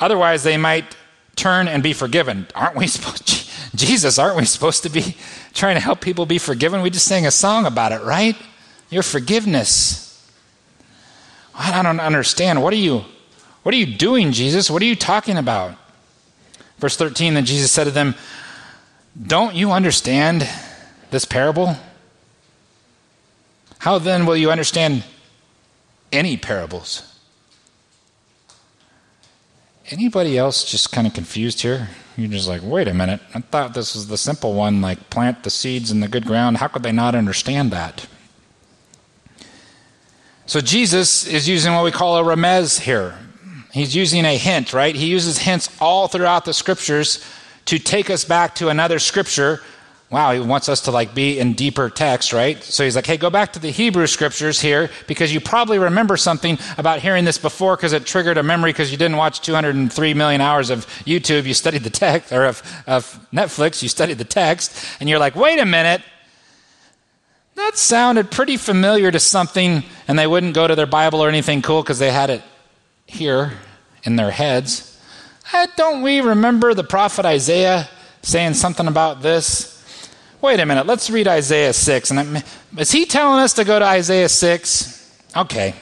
Otherwise, 0.00 0.42
they 0.42 0.56
might 0.56 0.96
turn 1.36 1.68
and 1.68 1.82
be 1.82 1.92
forgiven. 1.92 2.46
Aren't 2.54 2.76
we 2.76 2.86
supposed, 2.86 3.50
Jesus, 3.74 4.18
aren't 4.18 4.36
we 4.36 4.44
supposed 4.44 4.82
to 4.82 4.88
be 4.88 5.16
trying 5.54 5.76
to 5.76 5.80
help 5.80 6.00
people 6.00 6.26
be 6.26 6.38
forgiven? 6.38 6.82
We 6.82 6.90
just 6.90 7.06
sang 7.06 7.26
a 7.26 7.30
song 7.30 7.66
about 7.66 7.92
it, 7.92 8.02
right? 8.02 8.36
Your 8.90 9.02
forgiveness. 9.02 10.02
I 11.54 11.82
don't 11.82 12.00
understand. 12.00 12.62
What 12.62 12.72
are 12.72 12.76
you 12.76 13.04
what 13.62 13.74
are 13.74 13.78
you 13.78 13.96
doing, 13.96 14.30
Jesus? 14.30 14.70
What 14.70 14.80
are 14.80 14.84
you 14.84 14.94
talking 14.94 15.36
about? 15.36 15.76
Verse 16.78 16.96
13 16.96 17.34
then 17.34 17.44
Jesus 17.44 17.72
said 17.72 17.84
to 17.84 17.90
them, 17.90 18.14
"Don't 19.20 19.54
you 19.54 19.72
understand 19.72 20.48
this 21.10 21.24
parable? 21.24 21.76
How 23.78 23.98
then 23.98 24.26
will 24.26 24.36
you 24.36 24.50
understand 24.50 25.04
any 26.12 26.36
parables?" 26.36 27.02
Anybody 29.88 30.36
else 30.36 30.64
just 30.64 30.90
kind 30.90 31.06
of 31.06 31.14
confused 31.14 31.60
here? 31.60 31.88
You're 32.16 32.28
just 32.28 32.48
like, 32.48 32.62
wait 32.64 32.88
a 32.88 32.94
minute. 32.94 33.20
I 33.34 33.40
thought 33.40 33.74
this 33.74 33.94
was 33.94 34.08
the 34.08 34.16
simple 34.16 34.54
one, 34.54 34.80
like 34.80 35.10
plant 35.10 35.44
the 35.44 35.50
seeds 35.50 35.90
in 35.90 36.00
the 36.00 36.08
good 36.08 36.26
ground. 36.26 36.56
How 36.56 36.66
could 36.66 36.82
they 36.82 36.92
not 36.92 37.14
understand 37.14 37.70
that? 37.70 38.06
So 40.46 40.60
Jesus 40.60 41.26
is 41.26 41.48
using 41.48 41.74
what 41.74 41.84
we 41.84 41.90
call 41.90 42.16
a 42.16 42.22
remez 42.22 42.80
here. 42.80 43.18
He's 43.76 43.94
using 43.94 44.24
a 44.24 44.36
hint, 44.36 44.72
right? 44.72 44.94
He 44.94 45.06
uses 45.06 45.38
hints 45.38 45.68
all 45.80 46.08
throughout 46.08 46.44
the 46.44 46.54
scriptures 46.54 47.24
to 47.66 47.78
take 47.78 48.10
us 48.10 48.24
back 48.24 48.54
to 48.56 48.68
another 48.68 48.98
scripture 48.98 49.60
Wow, 50.08 50.32
he 50.32 50.38
wants 50.38 50.68
us 50.68 50.82
to 50.82 50.92
like 50.92 51.16
be 51.16 51.40
in 51.40 51.54
deeper 51.54 51.90
text, 51.90 52.32
right? 52.32 52.62
So 52.62 52.84
he's 52.84 52.94
like, 52.94 53.06
hey, 53.06 53.16
go 53.16 53.28
back 53.28 53.54
to 53.54 53.58
the 53.58 53.70
Hebrew 53.70 54.06
scriptures 54.06 54.60
here 54.60 54.88
because 55.08 55.34
you 55.34 55.40
probably 55.40 55.80
remember 55.80 56.16
something 56.16 56.58
about 56.78 57.00
hearing 57.00 57.24
this 57.24 57.38
before 57.38 57.74
because 57.74 57.92
it 57.92 58.06
triggered 58.06 58.38
a 58.38 58.42
memory 58.44 58.70
because 58.70 58.92
you 58.92 58.98
didn't 58.98 59.16
watch 59.16 59.40
203 59.40 60.14
million 60.14 60.40
hours 60.40 60.70
of 60.70 60.86
YouTube. 61.04 61.44
You 61.44 61.54
studied 61.54 61.82
the 61.82 61.90
text, 61.90 62.32
or 62.32 62.44
of, 62.44 62.62
of 62.86 63.18
Netflix, 63.32 63.82
you 63.82 63.88
studied 63.88 64.18
the 64.18 64.24
text, 64.24 64.86
and 65.00 65.08
you're 65.08 65.18
like, 65.18 65.34
wait 65.34 65.58
a 65.58 65.66
minute. 65.66 66.02
That 67.56 67.76
sounded 67.76 68.30
pretty 68.30 68.58
familiar 68.58 69.10
to 69.10 69.18
something, 69.18 69.82
and 70.06 70.16
they 70.16 70.28
wouldn't 70.28 70.54
go 70.54 70.68
to 70.68 70.76
their 70.76 70.86
Bible 70.86 71.20
or 71.20 71.28
anything 71.28 71.62
cool 71.62 71.82
because 71.82 71.98
they 71.98 72.12
had 72.12 72.30
it 72.30 72.42
here 73.06 73.54
in 74.06 74.16
their 74.16 74.30
heads. 74.30 74.98
Uh, 75.52 75.66
don't 75.76 76.02
we 76.02 76.20
remember 76.20 76.74
the 76.74 76.84
prophet 76.84 77.26
Isaiah 77.26 77.88
saying 78.22 78.54
something 78.54 78.86
about 78.86 79.22
this? 79.22 79.72
Wait 80.40 80.60
a 80.60 80.66
minute, 80.66 80.86
let's 80.86 81.10
read 81.10 81.26
Isaiah 81.28 81.72
6. 81.72 82.10
And 82.10 82.44
is 82.78 82.92
he 82.92 83.04
telling 83.04 83.40
us 83.40 83.52
to 83.54 83.64
go 83.64 83.78
to 83.78 83.84
Isaiah 83.84 84.28
6? 84.28 85.20
Okay. 85.36 85.74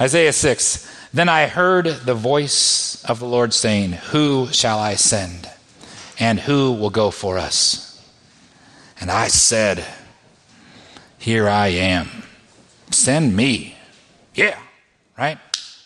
Isaiah 0.00 0.32
6. 0.32 0.90
Then 1.12 1.28
I 1.28 1.46
heard 1.46 1.86
the 1.86 2.14
voice 2.14 3.04
of 3.04 3.20
the 3.20 3.26
Lord 3.26 3.54
saying, 3.54 3.92
Who 3.92 4.48
shall 4.50 4.80
I 4.80 4.96
send? 4.96 5.48
And 6.18 6.40
who 6.40 6.72
will 6.72 6.90
go 6.90 7.10
for 7.10 7.38
us? 7.38 8.02
And 9.00 9.10
I 9.10 9.28
said, 9.28 9.84
Here 11.18 11.48
I 11.48 11.68
am. 11.68 12.08
Send 12.90 13.36
me. 13.36 13.76
Yeah, 14.34 14.58
right? 15.16 15.38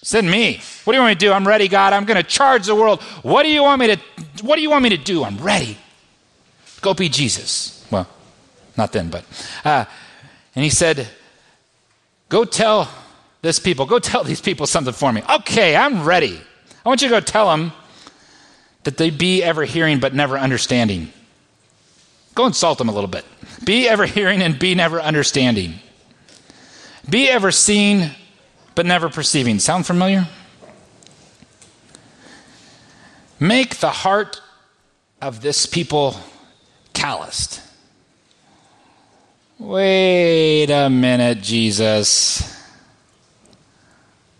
Send 0.08 0.30
me. 0.30 0.58
What 0.84 0.94
do 0.94 0.96
you 0.96 1.02
want 1.02 1.10
me 1.10 1.14
to 1.16 1.18
do? 1.18 1.32
I'm 1.34 1.46
ready, 1.46 1.68
God. 1.68 1.92
I'm 1.92 2.06
going 2.06 2.16
to 2.16 2.26
charge 2.26 2.64
the 2.64 2.74
world. 2.74 3.02
What 3.20 3.42
do 3.42 3.50
you 3.50 3.62
want 3.62 3.78
me 3.78 3.88
to 3.88 4.00
what 4.42 4.56
do 4.56 4.62
you 4.62 4.70
want 4.70 4.82
me 4.82 4.88
to 4.88 4.96
do? 4.96 5.22
I'm 5.22 5.36
ready. 5.36 5.76
Go 6.80 6.94
be 6.94 7.10
Jesus. 7.10 7.86
Well, 7.90 8.08
not 8.74 8.90
then, 8.92 9.10
but. 9.10 9.26
Uh, 9.62 9.84
and 10.54 10.64
he 10.64 10.70
said, 10.70 11.08
Go 12.30 12.46
tell 12.46 12.88
this 13.42 13.58
people, 13.58 13.84
go 13.84 13.98
tell 13.98 14.24
these 14.30 14.40
people 14.40 14.66
something 14.66 14.94
for 14.94 15.12
me. 15.12 15.22
Okay, 15.28 15.76
I'm 15.76 16.02
ready. 16.02 16.40
I 16.86 16.88
want 16.88 17.02
you 17.02 17.08
to 17.08 17.14
go 17.14 17.20
tell 17.20 17.50
them 17.50 17.72
that 18.84 18.96
they 18.96 19.10
be 19.10 19.42
ever 19.42 19.66
hearing 19.66 20.00
but 20.00 20.14
never 20.14 20.38
understanding. 20.38 21.12
Go 22.34 22.46
insult 22.46 22.78
them 22.78 22.88
a 22.88 22.92
little 22.92 23.10
bit. 23.10 23.26
Be 23.62 23.86
ever 23.86 24.06
hearing 24.06 24.40
and 24.40 24.58
be 24.58 24.74
never 24.74 25.02
understanding. 25.02 25.74
Be 27.10 27.28
ever 27.28 27.52
seeing 27.52 28.12
but 28.78 28.86
never 28.86 29.08
perceiving. 29.08 29.58
Sound 29.58 29.84
familiar? 29.88 30.28
Make 33.40 33.78
the 33.78 33.90
heart 33.90 34.40
of 35.20 35.40
this 35.40 35.66
people 35.66 36.14
calloused. 36.92 37.60
Wait 39.58 40.70
a 40.70 40.88
minute, 40.88 41.42
Jesus. 41.42 42.56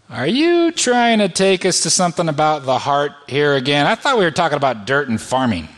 Are 0.09 0.29
you 0.29 0.71
trying 0.71 1.19
to 1.19 1.29
take 1.29 1.67
us 1.67 1.81
to 1.81 1.91
something 1.91 2.29
about 2.29 2.65
the 2.65 2.79
heart 2.79 3.15
here 3.27 3.57
again? 3.57 3.89
I 3.89 3.97
thought 3.97 4.19
we 4.19 4.25
were 4.25 4.31
talking 4.31 4.57
about 4.57 4.87
dirt 4.87 5.09
and 5.09 5.21
farming. 5.21 5.69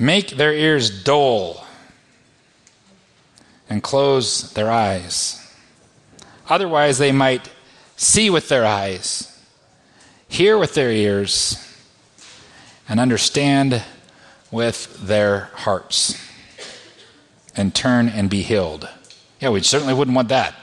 Make 0.00 0.30
their 0.30 0.52
ears 0.52 1.04
dull 1.04 1.64
and 3.72 3.82
close 3.82 4.52
their 4.52 4.70
eyes. 4.70 5.38
Otherwise, 6.46 6.98
they 6.98 7.10
might 7.10 7.48
see 7.96 8.28
with 8.28 8.50
their 8.50 8.66
eyes, 8.66 9.42
hear 10.28 10.58
with 10.58 10.74
their 10.74 10.90
ears, 10.90 11.56
and 12.86 13.00
understand 13.00 13.82
with 14.50 15.06
their 15.06 15.48
hearts 15.54 16.22
and 17.56 17.74
turn 17.74 18.10
and 18.10 18.28
be 18.28 18.42
healed. 18.42 18.86
Yeah, 19.40 19.48
we 19.48 19.62
certainly 19.62 19.94
wouldn't 19.94 20.14
want 20.14 20.28
that. 20.28 20.54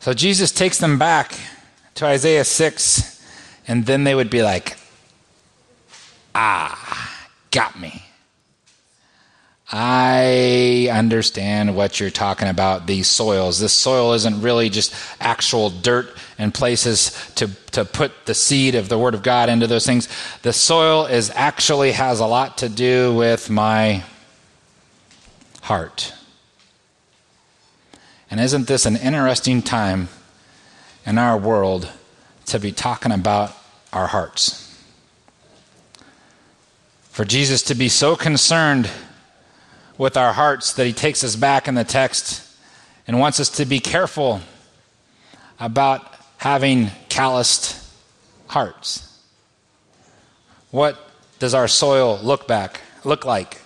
So 0.00 0.12
Jesus 0.12 0.50
takes 0.50 0.78
them 0.78 0.98
back 0.98 1.38
to 1.94 2.04
Isaiah 2.04 2.44
6, 2.44 3.24
and 3.68 3.86
then 3.86 4.02
they 4.02 4.16
would 4.16 4.28
be 4.28 4.42
like, 4.42 4.76
ah, 6.34 7.28
got 7.52 7.78
me. 7.78 8.03
I 9.76 10.88
understand 10.92 11.74
what 11.74 11.98
you're 11.98 12.08
talking 12.08 12.46
about, 12.46 12.86
these 12.86 13.08
soils. 13.08 13.58
This 13.58 13.72
soil 13.72 14.12
isn't 14.12 14.40
really 14.40 14.70
just 14.70 14.94
actual 15.18 15.68
dirt 15.68 16.16
and 16.38 16.54
places 16.54 17.10
to, 17.34 17.48
to 17.72 17.84
put 17.84 18.12
the 18.26 18.34
seed 18.34 18.76
of 18.76 18.88
the 18.88 18.96
Word 18.96 19.14
of 19.14 19.24
God 19.24 19.48
into 19.48 19.66
those 19.66 19.84
things. 19.84 20.08
The 20.42 20.52
soil 20.52 21.06
is 21.06 21.28
actually 21.34 21.90
has 21.90 22.20
a 22.20 22.26
lot 22.26 22.58
to 22.58 22.68
do 22.68 23.16
with 23.16 23.50
my 23.50 24.04
heart. 25.62 26.14
And 28.30 28.38
isn't 28.38 28.68
this 28.68 28.86
an 28.86 28.94
interesting 28.94 29.60
time 29.60 30.08
in 31.04 31.18
our 31.18 31.36
world 31.36 31.90
to 32.46 32.60
be 32.60 32.70
talking 32.70 33.10
about 33.10 33.50
our 33.92 34.06
hearts? 34.06 34.80
For 37.10 37.24
Jesus 37.24 37.60
to 37.64 37.74
be 37.74 37.88
so 37.88 38.14
concerned 38.14 38.88
with 39.98 40.16
our 40.16 40.32
hearts 40.32 40.72
that 40.74 40.86
he 40.86 40.92
takes 40.92 41.22
us 41.22 41.36
back 41.36 41.68
in 41.68 41.74
the 41.74 41.84
text 41.84 42.42
and 43.06 43.18
wants 43.20 43.40
us 43.40 43.48
to 43.48 43.64
be 43.64 43.80
careful 43.80 44.40
about 45.60 46.14
having 46.38 46.90
calloused 47.08 47.80
hearts. 48.48 49.10
What 50.70 50.98
does 51.38 51.54
our 51.54 51.68
soil 51.68 52.18
look 52.22 52.48
back 52.48 52.80
look 53.04 53.24
like? 53.24 53.60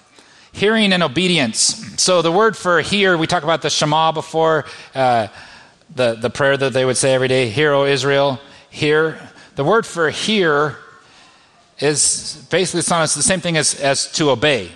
Hearing 0.53 0.93
and 0.93 1.03
obedience. 1.03 2.03
So 2.03 2.21
the 2.21 2.33
word 2.33 2.57
for 2.57 2.81
hear, 2.81 3.17
we 3.17 3.27
talked 3.27 3.45
about 3.45 3.63
the 3.63 3.71
Shema 3.71 4.13
before, 4.13 4.65
uh, 4.95 5.29
the, 5.95 6.15
the 6.15 6.31
prayer 6.31 6.57
that 6.57 6.73
they 6.73 6.85
would 6.85 6.97
say 6.97 7.15
every 7.15 7.29
day, 7.29 7.49
Hear, 7.49 7.73
O 7.73 7.85
Israel, 7.85 8.41
hear. 8.71 9.19
The 9.57 9.65
word 9.65 9.87
for 9.87 10.11
hear 10.11 10.77
is 11.79 12.47
basically 12.51 12.81
it's 12.81 13.15
the 13.15 13.23
same 13.23 13.41
thing 13.41 13.57
as, 13.57 13.75
as 13.81 14.11
to 14.13 14.31
obey. 14.31 14.71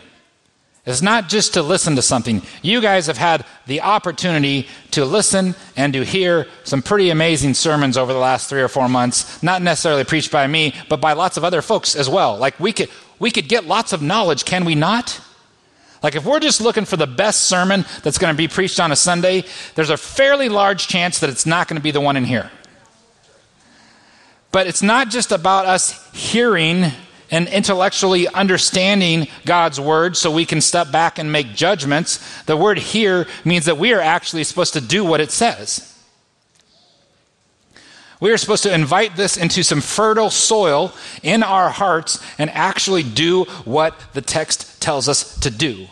It's 0.84 1.02
not 1.02 1.28
just 1.28 1.54
to 1.54 1.62
listen 1.62 1.94
to 1.94 2.02
something. 2.02 2.42
You 2.60 2.80
guys 2.80 3.06
have 3.06 3.16
had 3.16 3.46
the 3.66 3.82
opportunity 3.82 4.66
to 4.90 5.04
listen 5.04 5.54
and 5.76 5.92
to 5.92 6.04
hear 6.04 6.48
some 6.64 6.82
pretty 6.82 7.10
amazing 7.10 7.54
sermons 7.54 7.96
over 7.96 8.12
the 8.12 8.18
last 8.18 8.50
three 8.50 8.62
or 8.62 8.68
four 8.68 8.88
months, 8.88 9.40
not 9.44 9.62
necessarily 9.62 10.02
preached 10.02 10.32
by 10.32 10.44
me, 10.48 10.74
but 10.88 11.00
by 11.00 11.12
lots 11.12 11.36
of 11.36 11.44
other 11.44 11.62
folks 11.62 11.94
as 11.94 12.08
well. 12.08 12.36
Like 12.36 12.58
we 12.58 12.72
could, 12.72 12.88
we 13.20 13.30
could 13.30 13.48
get 13.48 13.64
lots 13.64 13.92
of 13.92 14.02
knowledge, 14.02 14.44
can 14.44 14.64
we 14.64 14.74
not? 14.74 15.20
Like 16.02 16.16
if 16.16 16.24
we're 16.24 16.40
just 16.40 16.60
looking 16.60 16.84
for 16.84 16.96
the 16.96 17.06
best 17.06 17.44
sermon 17.44 17.84
that's 18.02 18.18
going 18.18 18.34
to 18.34 18.36
be 18.36 18.48
preached 18.48 18.80
on 18.80 18.90
a 18.90 18.96
Sunday, 18.96 19.44
there's 19.76 19.90
a 19.90 19.96
fairly 19.96 20.48
large 20.48 20.88
chance 20.88 21.20
that 21.20 21.30
it's 21.30 21.46
not 21.46 21.68
going 21.68 21.76
to 21.76 21.82
be 21.82 21.92
the 21.92 22.00
one 22.00 22.16
in 22.16 22.24
here. 22.24 22.50
But 24.50 24.66
it's 24.66 24.82
not 24.82 25.10
just 25.10 25.30
about 25.30 25.66
us 25.66 26.10
hearing 26.12 26.90
and 27.32 27.48
intellectually 27.48 28.28
understanding 28.28 29.26
God's 29.44 29.80
word 29.80 30.16
so 30.16 30.30
we 30.30 30.44
can 30.44 30.60
step 30.60 30.92
back 30.92 31.18
and 31.18 31.32
make 31.32 31.54
judgments. 31.54 32.42
The 32.42 32.56
word 32.56 32.78
here 32.78 33.26
means 33.44 33.64
that 33.64 33.78
we 33.78 33.92
are 33.94 34.00
actually 34.00 34.44
supposed 34.44 34.74
to 34.74 34.80
do 34.80 35.04
what 35.04 35.20
it 35.20 35.32
says. 35.32 35.88
We 38.20 38.30
are 38.30 38.36
supposed 38.36 38.62
to 38.62 38.72
invite 38.72 39.16
this 39.16 39.36
into 39.36 39.64
some 39.64 39.80
fertile 39.80 40.30
soil 40.30 40.92
in 41.24 41.42
our 41.42 41.70
hearts 41.70 42.22
and 42.38 42.50
actually 42.50 43.02
do 43.02 43.44
what 43.64 43.98
the 44.12 44.20
text 44.20 44.80
tells 44.80 45.08
us 45.08 45.40
to 45.40 45.50
do. 45.50 45.88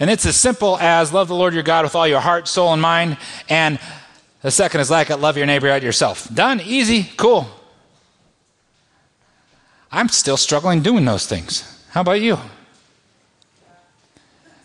And 0.00 0.10
it's 0.10 0.26
as 0.26 0.36
simple 0.36 0.78
as 0.78 1.12
love 1.12 1.28
the 1.28 1.34
Lord 1.34 1.54
your 1.54 1.62
God 1.62 1.84
with 1.84 1.94
all 1.94 2.08
your 2.08 2.20
heart, 2.20 2.48
soul, 2.48 2.72
and 2.72 2.82
mind. 2.82 3.18
And 3.48 3.78
the 4.42 4.50
second 4.50 4.80
is 4.80 4.90
like 4.90 5.10
it, 5.10 5.18
love 5.18 5.36
your 5.36 5.46
neighbor 5.46 5.68
as 5.68 5.82
yourself. 5.82 6.26
Done, 6.34 6.60
easy, 6.60 7.04
cool. 7.16 7.46
I'm 9.90 10.08
still 10.08 10.36
struggling 10.36 10.82
doing 10.82 11.04
those 11.04 11.26
things. 11.26 11.84
How 11.90 12.00
about 12.00 12.20
you? 12.20 12.38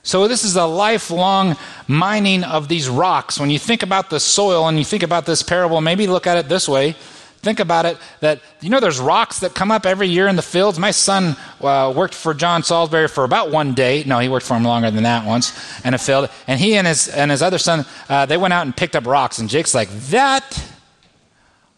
So, 0.04 0.28
this 0.28 0.44
is 0.44 0.56
a 0.56 0.66
lifelong 0.66 1.56
mining 1.88 2.44
of 2.44 2.68
these 2.68 2.90
rocks. 2.90 3.40
When 3.40 3.52
you 3.52 3.60
think 3.60 3.84
about 3.84 4.10
the 4.10 4.20
soil 4.20 4.68
and 4.68 4.78
you 4.80 4.84
think 4.84 5.04
about 5.04 5.28
this 5.28 5.44
parable, 5.44 5.80
maybe 5.80 6.08
look 6.08 6.26
at 6.26 6.38
it 6.38 6.50
this 6.50 6.68
way. 6.68 6.96
Think 7.42 7.60
about 7.60 7.86
it 7.86 7.98
that, 8.20 8.40
you 8.62 8.70
know, 8.70 8.80
there's 8.80 9.00
rocks 9.00 9.40
that 9.40 9.56
come 9.56 9.72
up 9.72 9.88
every 9.88 10.08
year 10.08 10.28
in 10.28 10.36
the 10.36 10.44
fields. 10.44 10.78
My 10.78 10.92
son 10.92 11.36
uh, 11.60 11.92
worked 11.96 12.14
for 12.14 12.36
John 12.36 12.62
Salisbury 12.62 13.08
for 13.08 13.24
about 13.24 13.50
one 13.50 13.74
day. 13.74 14.04
No, 14.06 14.20
he 14.20 14.30
worked 14.30 14.46
for 14.46 14.56
him 14.56 14.64
longer 14.64 14.92
than 14.92 15.04
that 15.04 15.26
once 15.26 15.52
in 15.84 15.96
a 15.96 15.98
field. 15.98 16.30
And 16.46 16.60
he 16.60 16.76
and 16.76 16.86
his, 16.86 17.08
and 17.08 17.32
his 17.32 17.42
other 17.42 17.58
son, 17.58 17.86
uh, 18.10 18.28
they 18.28 18.38
went 18.38 18.54
out 18.54 18.68
and 18.68 18.78
picked 18.78 18.96
up 18.96 19.08
rocks. 19.08 19.40
And 19.40 19.50
Jake's 19.50 19.74
like, 19.74 19.90
that 20.10 20.64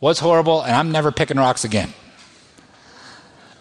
was 0.02 0.20
horrible, 0.20 0.64
and 0.64 0.76
I'm 0.76 0.92
never 0.92 1.14
picking 1.14 1.38
rocks 1.38 1.64
again. 1.64 1.94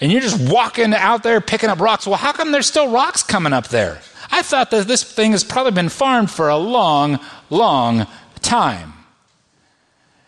And 0.03 0.11
you're 0.11 0.21
just 0.21 0.51
walking 0.51 0.93
out 0.95 1.23
there 1.23 1.41
picking 1.41 1.71
up 1.71 1.81
rocks. 1.81 2.09
Well, 2.09 2.17
how 2.17 2.33
come 2.33 2.51
there's 2.51 2.67
still 2.67 2.91
rocks 2.91 3.23
coming 3.23 3.53
up 3.53 3.69
there? 3.69 4.01
I 4.33 4.43
thought 4.43 4.73
that 4.73 4.89
this 4.89 5.05
thing 5.05 5.31
has 5.31 5.45
probably 5.45 5.71
been 5.71 5.89
farmed 5.89 6.29
for 6.29 6.49
a 6.49 6.57
long, 6.57 7.21
long 7.51 8.09
time. 8.41 8.95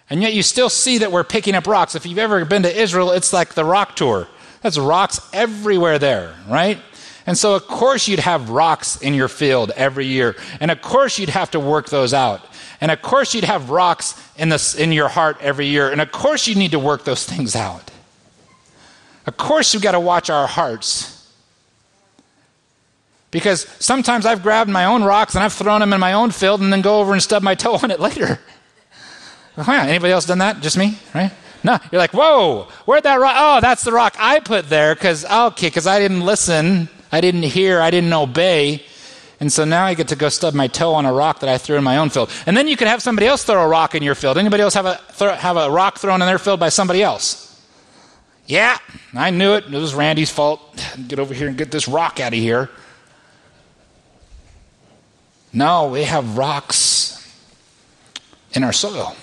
And 0.09 0.23
yet 0.23 0.33
you 0.33 0.45
still 0.45 0.69
see 0.69 0.99
that 0.99 1.11
we're 1.11 1.25
picking 1.25 1.57
up 1.57 1.67
rocks. 1.67 1.97
If 1.97 2.07
you've 2.07 2.19
ever 2.19 2.45
been 2.45 2.63
to 2.63 2.73
Israel, 2.73 3.11
it's 3.11 3.33
like 3.33 3.55
the 3.55 3.65
rock 3.65 3.97
tour. 3.97 4.29
There's 4.63 4.79
rocks 4.79 5.21
everywhere 5.33 5.99
there, 5.99 6.37
right? 6.49 6.79
And 7.27 7.37
so, 7.37 7.57
of 7.57 7.67
course, 7.67 8.07
you'd 8.07 8.21
have 8.21 8.51
rocks 8.51 9.03
in 9.03 9.13
your 9.13 9.29
field 9.29 9.73
every 9.75 10.07
year. 10.07 10.37
And 10.61 10.71
of 10.71 10.83
course, 10.83 11.19
you'd 11.19 11.31
have 11.31 11.51
to 11.51 11.59
work 11.59 11.89
those 11.89 12.15
out. 12.15 12.47
And 12.81 12.93
of 12.93 13.03
course, 13.03 13.35
you'd 13.35 13.43
have 13.43 13.71
rocks 13.71 14.15
in, 14.37 14.53
in 14.79 14.93
your 14.93 15.09
heart 15.09 15.39
every 15.41 15.67
year. 15.67 15.91
And 15.91 16.01
of 16.01 16.13
course, 16.13 16.47
you 16.47 16.55
need 16.55 16.71
to 16.71 16.79
work 16.79 17.03
those 17.03 17.25
things 17.29 17.57
out. 17.57 17.91
Of 19.27 19.37
course, 19.37 19.73
you've 19.73 19.83
got 19.83 19.93
to 19.93 20.01
watch 20.01 20.31
our 20.31 20.47
hearts 20.47 21.15
because 23.31 23.67
sometimes 23.81 24.27
I've 24.27 24.45
grabbed 24.45 24.71
my 24.71 24.85
own 24.85 25.03
rocks 25.03 25.35
and 25.35 25.43
I've 25.43 25.53
thrown 25.53 25.81
them 25.81 25.93
in 25.93 25.99
my 25.99 26.13
own 26.13 26.31
field 26.31 26.61
and 26.61 26.73
then 26.73 26.83
go 26.83 27.01
over 27.01 27.13
and 27.13 27.23
stub 27.23 27.43
my 27.43 27.55
toe 27.57 27.75
on 27.83 27.91
it 27.91 27.99
later. 27.99 28.39
anybody 29.59 30.13
else 30.13 30.25
done 30.25 30.39
that? 30.39 30.61
Just 30.61 30.77
me, 30.77 30.99
right? 31.15 31.33
No, 31.65 31.79
you're 31.91 31.99
like, 31.99 32.13
whoa, 32.13 32.69
where'd 32.85 33.03
that 33.05 33.19
rock? 33.19 33.35
Oh, 33.37 33.61
that's 33.61 33.83
the 33.83 33.93
rock 33.93 34.15
I 34.19 34.39
put 34.39 34.69
there 34.69 34.95
because, 34.95 35.25
I'll 35.25 35.51
kick 35.51 35.73
because 35.73 35.87
I 35.87 35.99
didn't 35.99 36.21
listen, 36.21 36.89
I 37.11 37.21
didn't 37.21 37.43
hear, 37.43 37.81
I 37.81 37.91
didn't 37.91 38.13
obey. 38.13 38.85
And 39.41 39.53
so 39.53 39.65
now 39.65 39.85
I 39.85 39.95
get 39.95 40.09
to 40.09 40.17
go 40.17 40.29
stub 40.29 40.55
my 40.55 40.69
toe 40.69 40.95
on 40.95 41.05
a 41.05 41.13
rock 41.13 41.41
that 41.41 41.49
I 41.49 41.59
threw 41.59 41.77
in 41.77 41.83
my 41.83 41.97
own 41.97 42.11
field. 42.11 42.31
And 42.47 42.57
then 42.57 42.69
you 42.69 42.77
could 42.77 42.87
have 42.87 43.03
somebody 43.03 43.27
else 43.27 43.43
throw 43.43 43.61
a 43.61 43.67
rock 43.67 43.97
in 43.97 44.03
your 44.03 44.15
field. 44.15 44.39
Anybody 44.39 44.63
else 44.63 44.75
have 44.75 44.87
a, 44.87 45.01
throw, 45.11 45.33
have 45.33 45.57
a 45.57 45.71
rock 45.71 45.99
thrown 45.99 46.23
in 46.23 46.27
their 46.27 46.39
field 46.39 46.61
by 46.61 46.69
somebody 46.69 47.03
else? 47.03 47.44
Yeah, 48.47 48.77
I 49.15 49.31
knew 49.31 49.55
it. 49.55 49.65
It 49.65 49.79
was 49.79 49.95
Randy's 49.95 50.31
fault. 50.31 50.61
Get 51.09 51.19
over 51.19 51.33
here 51.33 51.49
and 51.49 51.57
get 51.57 51.71
this 51.71 51.89
rock 51.89 52.21
out 52.21 52.33
of 52.33 52.39
here. 52.39 52.71
No, 55.53 55.89
we 55.89 56.03
have 56.03 56.37
rocks 56.37 57.33
in 58.53 58.65
our 58.65 58.73
soil. 58.73 59.17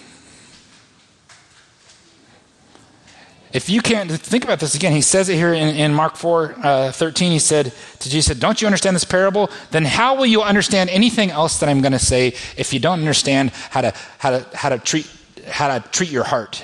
If 3.54 3.70
you 3.70 3.82
can't 3.82 4.10
think 4.10 4.46
about 4.46 4.62
this 4.62 4.76
again, 4.76 4.94
he 4.94 5.02
says 5.02 5.28
it 5.28 5.36
here 5.36 5.54
in, 5.54 5.76
in 5.76 5.94
Mark 5.94 6.16
4 6.16 6.56
uh, 6.64 6.92
13. 6.94 7.34
He 7.34 7.40
said 7.40 7.74
to 8.00 8.10
Jesus, 8.10 8.38
Don't 8.38 8.62
you 8.62 8.66
understand 8.66 8.96
this 8.96 9.04
parable? 9.04 9.50
Then 9.72 9.84
how 9.84 10.16
will 10.16 10.26
you 10.26 10.42
understand 10.42 10.90
anything 10.90 11.32
else 11.32 11.60
that 11.60 11.68
I'm 11.68 11.82
going 11.82 11.92
to 11.92 12.00
say 12.00 12.28
if 12.56 12.72
you 12.72 12.80
don't 12.80 13.00
understand 13.00 13.50
how 13.50 13.82
to, 13.82 13.94
how, 14.20 14.30
to, 14.32 14.58
how, 14.58 14.70
to 14.70 14.80
treat, 14.80 15.12
how 15.48 15.78
to 15.78 15.88
treat 15.90 16.10
your 16.10 16.24
heart? 16.24 16.64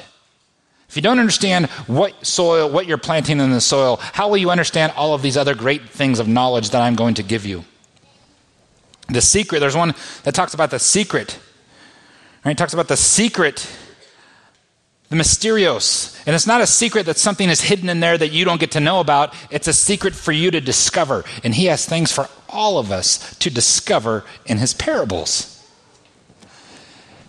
If 0.97 1.03
you 1.03 1.09
don't 1.09 1.19
understand 1.19 1.67
what 1.85 2.25
soil, 2.25 2.71
what 2.71 2.87
you're 2.87 2.97
planting 2.97 3.39
in 3.39 3.51
the 3.51 3.61
soil, 3.61 3.97
how 3.97 4.29
will 4.29 4.37
you 4.37 4.49
understand 4.49 4.93
all 4.95 5.13
of 5.13 5.21
these 5.21 5.37
other 5.37 5.53
great 5.53 5.87
things 5.87 6.17
of 6.17 6.27
knowledge 6.27 6.71
that 6.71 6.81
I'm 6.81 6.95
going 6.95 7.13
to 7.13 7.23
give 7.23 7.45
you? 7.45 7.65
The 9.07 9.21
secret, 9.21 9.59
there's 9.59 9.75
one 9.75 9.93
that 10.23 10.33
talks 10.33 10.55
about 10.55 10.71
the 10.71 10.79
secret. 10.79 11.37
Right? 12.43 12.53
It 12.53 12.57
talks 12.57 12.73
about 12.73 12.87
the 12.87 12.97
secret, 12.97 13.69
the 15.09 15.15
mysterios. 15.15 16.19
And 16.25 16.33
it's 16.33 16.47
not 16.47 16.61
a 16.61 16.67
secret 16.67 17.05
that 17.05 17.19
something 17.19 17.47
is 17.47 17.61
hidden 17.61 17.89
in 17.89 17.99
there 17.99 18.17
that 18.17 18.29
you 18.29 18.43
don't 18.43 18.59
get 18.59 18.71
to 18.71 18.79
know 18.79 18.99
about. 18.99 19.35
It's 19.51 19.67
a 19.67 19.73
secret 19.73 20.15
for 20.15 20.31
you 20.31 20.49
to 20.49 20.59
discover. 20.59 21.25
And 21.43 21.53
he 21.53 21.65
has 21.65 21.85
things 21.85 22.11
for 22.11 22.27
all 22.49 22.79
of 22.79 22.91
us 22.91 23.35
to 23.35 23.51
discover 23.51 24.25
in 24.47 24.57
his 24.57 24.73
parables. 24.73 25.56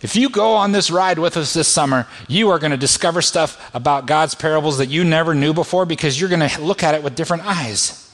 If 0.00 0.14
you 0.14 0.28
go 0.28 0.54
on 0.54 0.72
this 0.72 0.90
ride 0.90 1.18
with 1.18 1.36
us 1.36 1.52
this 1.54 1.66
summer, 1.66 2.06
you 2.28 2.50
are 2.50 2.58
going 2.58 2.70
to 2.70 2.76
discover 2.76 3.20
stuff 3.20 3.74
about 3.74 4.06
God's 4.06 4.34
parables 4.34 4.78
that 4.78 4.86
you 4.86 5.02
never 5.02 5.34
knew 5.34 5.52
before 5.52 5.86
because 5.86 6.20
you're 6.20 6.30
going 6.30 6.48
to 6.48 6.60
look 6.62 6.82
at 6.82 6.94
it 6.94 7.02
with 7.02 7.16
different 7.16 7.44
eyes. 7.44 8.04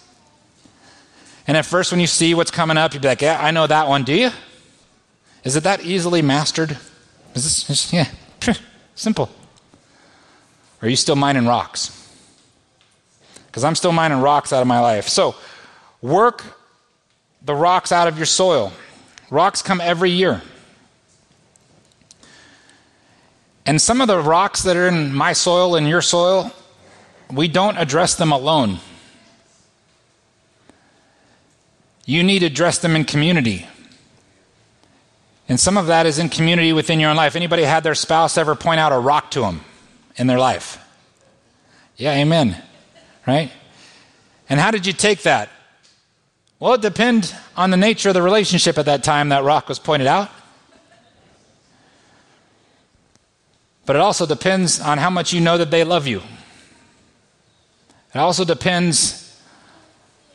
And 1.47 1.57
at 1.57 1.67
first, 1.67 1.91
when 1.93 2.01
you 2.01 2.07
see 2.07 2.33
what's 2.33 2.51
coming 2.51 2.79
up, 2.79 2.95
you'd 2.95 3.03
be 3.03 3.09
like, 3.09 3.21
Yeah, 3.21 3.39
I 3.39 3.51
know 3.51 3.67
that 3.67 3.87
one. 3.89 4.05
Do 4.05 4.15
you? 4.15 4.31
Is 5.45 5.57
it 5.57 5.65
that 5.65 5.85
easily 5.85 6.23
mastered? 6.23 6.79
Is 7.35 7.67
this, 7.67 7.93
yeah, 7.93 8.09
simple. 8.95 9.31
Or 10.81 10.87
are 10.87 10.89
you 10.89 10.97
still 10.97 11.17
mining 11.17 11.47
rocks? 11.47 12.01
Because 13.47 13.63
I'm 13.63 13.75
still 13.75 13.93
mining 13.93 14.21
rocks 14.21 14.53
out 14.53 14.63
of 14.63 14.67
my 14.67 14.81
life. 14.81 15.09
So, 15.09 15.35
work 16.01 16.43
the 17.43 17.55
rocks 17.55 17.93
out 17.93 18.09
of 18.09 18.17
your 18.17 18.27
soil. 18.27 18.73
Rocks 19.31 19.61
come 19.61 19.81
every 19.83 20.11
year. 20.11 20.41
And 23.67 23.81
some 23.81 24.01
of 24.01 24.09
the 24.09 24.19
rocks 24.19 24.63
that 24.63 24.77
are 24.77 24.89
in 24.89 25.15
my 25.15 25.33
soil 25.33 25.75
and 25.75 25.89
your 25.89 26.03
soil, 26.03 26.53
we 27.33 27.49
don't 27.49 27.77
address 27.77 28.15
them 28.15 28.31
alone. 28.31 28.79
You 32.05 32.23
need 32.23 32.41
to 32.41 32.47
address 32.47 32.79
them 32.79 32.95
in 32.95 33.05
community. 33.05 33.67
And 35.49 35.59
some 35.59 35.77
of 35.77 35.87
that 35.87 36.07
is 36.07 36.19
in 36.19 36.29
community 36.29 36.73
within 36.73 37.01
your 37.01 37.11
own 37.11 37.17
life. 37.17 37.37
Anybody 37.37 37.63
had 37.63 37.83
their 37.85 37.95
spouse 37.95 38.37
ever 38.37 38.55
point 38.55 38.81
out 38.81 38.93
a 38.93 38.99
rock 38.99 39.31
to 39.33 39.41
them 39.41 39.63
in 40.17 40.27
their 40.27 40.39
life? 40.39 40.79
Yeah, 41.97 42.13
amen. 42.13 42.63
Right? 43.27 43.51
And 44.49 44.61
how 44.61 44.71
did 44.71 44.87
you 44.87 44.93
take 44.93 45.23
that? 45.23 45.49
Well, 46.59 46.75
it 46.75 46.83
depends 46.83 47.35
on 47.57 47.71
the 47.71 47.77
nature 47.77 48.11
of 48.11 48.15
the 48.15 48.23
relationship 48.23 48.79
at 48.79 48.87
that 48.87 49.03
time 49.03 49.31
that 49.31 49.45
rock 49.45 49.69
was 49.69 49.79
pointed 49.79 50.07
out. 50.07 50.31
But 53.87 53.97
it 53.97 54.01
also 54.01 54.27
depends 54.27 54.81
on 54.81 54.99
how 54.99 55.11
much 55.11 55.33
you 55.33 55.41
know 55.41 55.59
that 55.59 55.71
they 55.71 55.85
love 55.85 56.07
you. 56.07 56.23
It 58.15 58.19
also 58.19 58.45
depends 58.45 59.21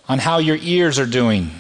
on 0.08 0.20
how 0.20 0.40
your 0.40 0.58
ears 0.62 1.00
are 1.00 1.06
doing. 1.06 1.52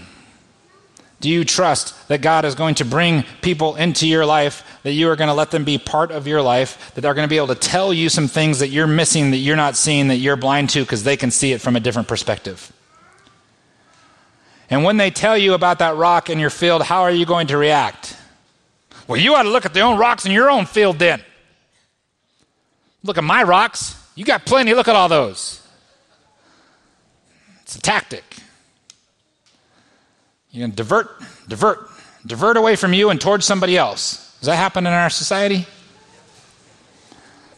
Do 1.21 1.29
you 1.29 1.43
trust 1.43 2.07
that 2.07 2.21
God 2.21 2.45
is 2.45 2.55
going 2.55 2.75
to 2.75 2.85
bring 2.85 3.23
people 3.41 3.75
into 3.75 4.07
your 4.07 4.25
life, 4.25 4.63
that 4.83 4.93
you 4.93 5.09
are 5.09 5.15
going 5.15 5.27
to 5.27 5.33
let 5.33 5.51
them 5.51 5.65
be 5.65 5.77
part 5.77 6.11
of 6.11 6.27
your 6.27 6.41
life, 6.41 6.93
that 6.93 7.01
they're 7.01 7.13
going 7.13 7.27
to 7.27 7.29
be 7.29 7.37
able 7.37 7.47
to 7.47 7.55
tell 7.55 7.93
you 7.93 8.07
some 8.09 8.27
things 8.27 8.59
that 8.59 8.69
you're 8.69 8.87
missing, 8.87 9.31
that 9.31 9.37
you're 9.37 9.57
not 9.57 9.75
seeing, 9.75 10.07
that 10.07 10.17
you're 10.17 10.37
blind 10.37 10.69
to 10.71 10.81
because 10.81 11.03
they 11.03 11.17
can 11.17 11.31
see 11.31 11.51
it 11.51 11.61
from 11.61 11.75
a 11.75 11.79
different 11.79 12.07
perspective? 12.07 12.71
And 14.69 14.83
when 14.83 14.97
they 14.97 15.09
tell 15.09 15.37
you 15.37 15.55
about 15.55 15.79
that 15.79 15.95
rock 15.95 16.29
in 16.29 16.39
your 16.39 16.51
field, 16.51 16.83
how 16.83 17.01
are 17.01 17.11
you 17.11 17.25
going 17.25 17.47
to 17.47 17.57
react? 17.57 18.15
Well, 19.07 19.19
you 19.19 19.35
ought 19.35 19.43
to 19.43 19.49
look 19.49 19.65
at 19.65 19.73
the 19.73 19.81
own 19.81 19.97
rocks 19.97 20.25
in 20.25 20.31
your 20.31 20.49
own 20.49 20.65
field 20.65 20.99
then. 20.99 21.21
Look 23.03 23.17
at 23.17 23.23
my 23.23 23.43
rocks. 23.43 23.95
You 24.15 24.25
got 24.25 24.45
plenty. 24.45 24.73
Look 24.73 24.87
at 24.87 24.95
all 24.95 25.09
those. 25.09 25.65
It's 27.61 27.75
a 27.75 27.81
tactic. 27.81 28.23
You 30.51 30.63
can 30.63 30.71
divert, 30.71 31.09
divert, 31.47 31.87
divert 32.25 32.57
away 32.57 32.75
from 32.75 32.93
you 32.93 33.09
and 33.09 33.21
towards 33.21 33.45
somebody 33.45 33.77
else. 33.77 34.35
Does 34.39 34.47
that 34.47 34.55
happen 34.55 34.87
in 34.87 34.93
our 34.93 35.09
society? 35.09 35.67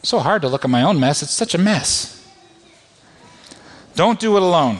so 0.02 0.18
hard 0.18 0.42
to 0.42 0.48
look 0.48 0.64
at 0.64 0.70
my 0.70 0.82
own 0.82 0.98
mess. 0.98 1.22
It's 1.22 1.32
such 1.32 1.54
a 1.54 1.58
mess. 1.58 2.18
Don't 3.94 4.18
do 4.18 4.36
it 4.36 4.42
alone. 4.42 4.78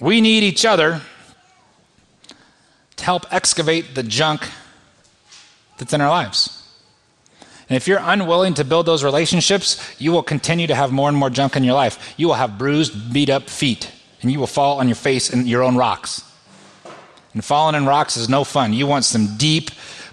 We 0.00 0.20
need 0.20 0.42
each 0.42 0.64
other 0.64 1.02
to 2.96 3.04
help 3.04 3.30
excavate 3.32 3.94
the 3.94 4.02
junk 4.02 4.48
that's 5.76 5.92
in 5.92 6.00
our 6.00 6.08
lives. 6.08 6.61
And 7.68 7.76
if 7.76 7.86
you're 7.88 8.00
unwilling 8.02 8.54
to 8.54 8.64
build 8.64 8.86
those 8.86 9.04
relationships, 9.04 9.94
you 9.98 10.12
will 10.12 10.22
continue 10.22 10.66
to 10.66 10.74
have 10.74 10.92
more 10.92 11.08
and 11.08 11.16
more 11.16 11.30
junk 11.30 11.56
in 11.56 11.64
your 11.64 11.74
life. 11.74 12.14
You 12.16 12.28
will 12.28 12.34
have 12.34 12.58
bruised, 12.58 13.12
beat 13.12 13.30
up 13.30 13.48
feet 13.48 13.90
and 14.22 14.30
you 14.30 14.38
will 14.38 14.46
fall 14.46 14.78
on 14.78 14.88
your 14.88 14.94
face 14.94 15.30
in 15.30 15.46
your 15.46 15.62
own 15.62 15.76
rocks. 15.76 16.24
And 17.34 17.44
falling 17.44 17.74
in 17.74 17.86
rocks 17.86 18.16
is 18.16 18.28
no 18.28 18.44
fun. 18.44 18.72
You 18.72 18.86
want 18.86 19.04
some 19.04 19.36
deep, 19.36 19.70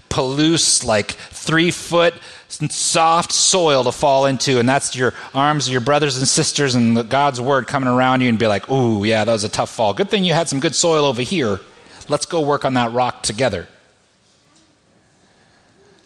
Palouse, 0.08 0.84
like 0.84 1.12
three 1.12 1.70
foot, 1.70 2.14
soft 2.48 3.30
soil 3.30 3.84
to 3.84 3.92
fall 3.92 4.26
into, 4.26 4.58
and 4.58 4.68
that's 4.68 4.96
your 4.96 5.14
arms 5.34 5.70
your 5.70 5.80
brothers 5.80 6.18
and 6.18 6.26
sisters 6.26 6.74
and 6.74 7.08
God's 7.08 7.40
word 7.40 7.66
coming 7.68 7.88
around 7.88 8.20
you 8.20 8.28
and 8.28 8.38
be 8.38 8.48
like, 8.48 8.68
ooh, 8.70 9.04
yeah, 9.04 9.24
that 9.24 9.32
was 9.32 9.44
a 9.44 9.48
tough 9.48 9.70
fall. 9.70 9.94
Good 9.94 10.10
thing 10.10 10.24
you 10.24 10.34
had 10.34 10.48
some 10.48 10.58
good 10.58 10.74
soil 10.74 11.04
over 11.04 11.22
here. 11.22 11.60
Let's 12.08 12.26
go 12.26 12.40
work 12.40 12.64
on 12.64 12.74
that 12.74 12.92
rock 12.92 13.22
together. 13.22 13.68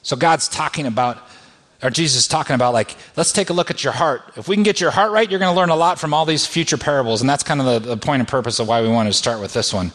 So 0.05 0.15
God's 0.15 0.49
talking 0.49 0.87
about 0.87 1.19
or 1.85 1.91
Jesus 1.91 2.23
is 2.23 2.29
talking 2.29 2.55
about, 2.55 2.73
like, 2.73 2.97
let's 3.15 3.31
take 3.31 3.51
a 3.51 3.53
look 3.53 3.71
at 3.71 3.85
your 3.85 3.93
heart. 3.93 4.23
If 4.37 4.49
we 4.49 4.57
can 4.57 4.63
get 4.63 4.81
your 4.81 4.91
heart 4.91 5.13
right, 5.13 5.31
you're 5.31 5.39
going 5.39 5.53
to 5.53 5.57
learn 5.57 5.69
a 5.69 5.77
lot 5.77 5.99
from 5.99 6.15
all 6.15 6.25
these 6.25 6.47
future 6.47 6.79
parables. 6.79 7.21
And 7.21 7.29
that's 7.29 7.43
kind 7.43 7.61
of 7.61 7.67
the, 7.83 7.91
the 7.91 7.97
point 7.99 8.21
and 8.21 8.29
purpose 8.29 8.59
of 8.59 8.67
why 8.67 8.81
we 8.81 8.89
wanted 8.89 9.11
to 9.11 9.17
start 9.19 9.39
with 9.39 9.53
this 9.53 9.75
one. 9.75 9.93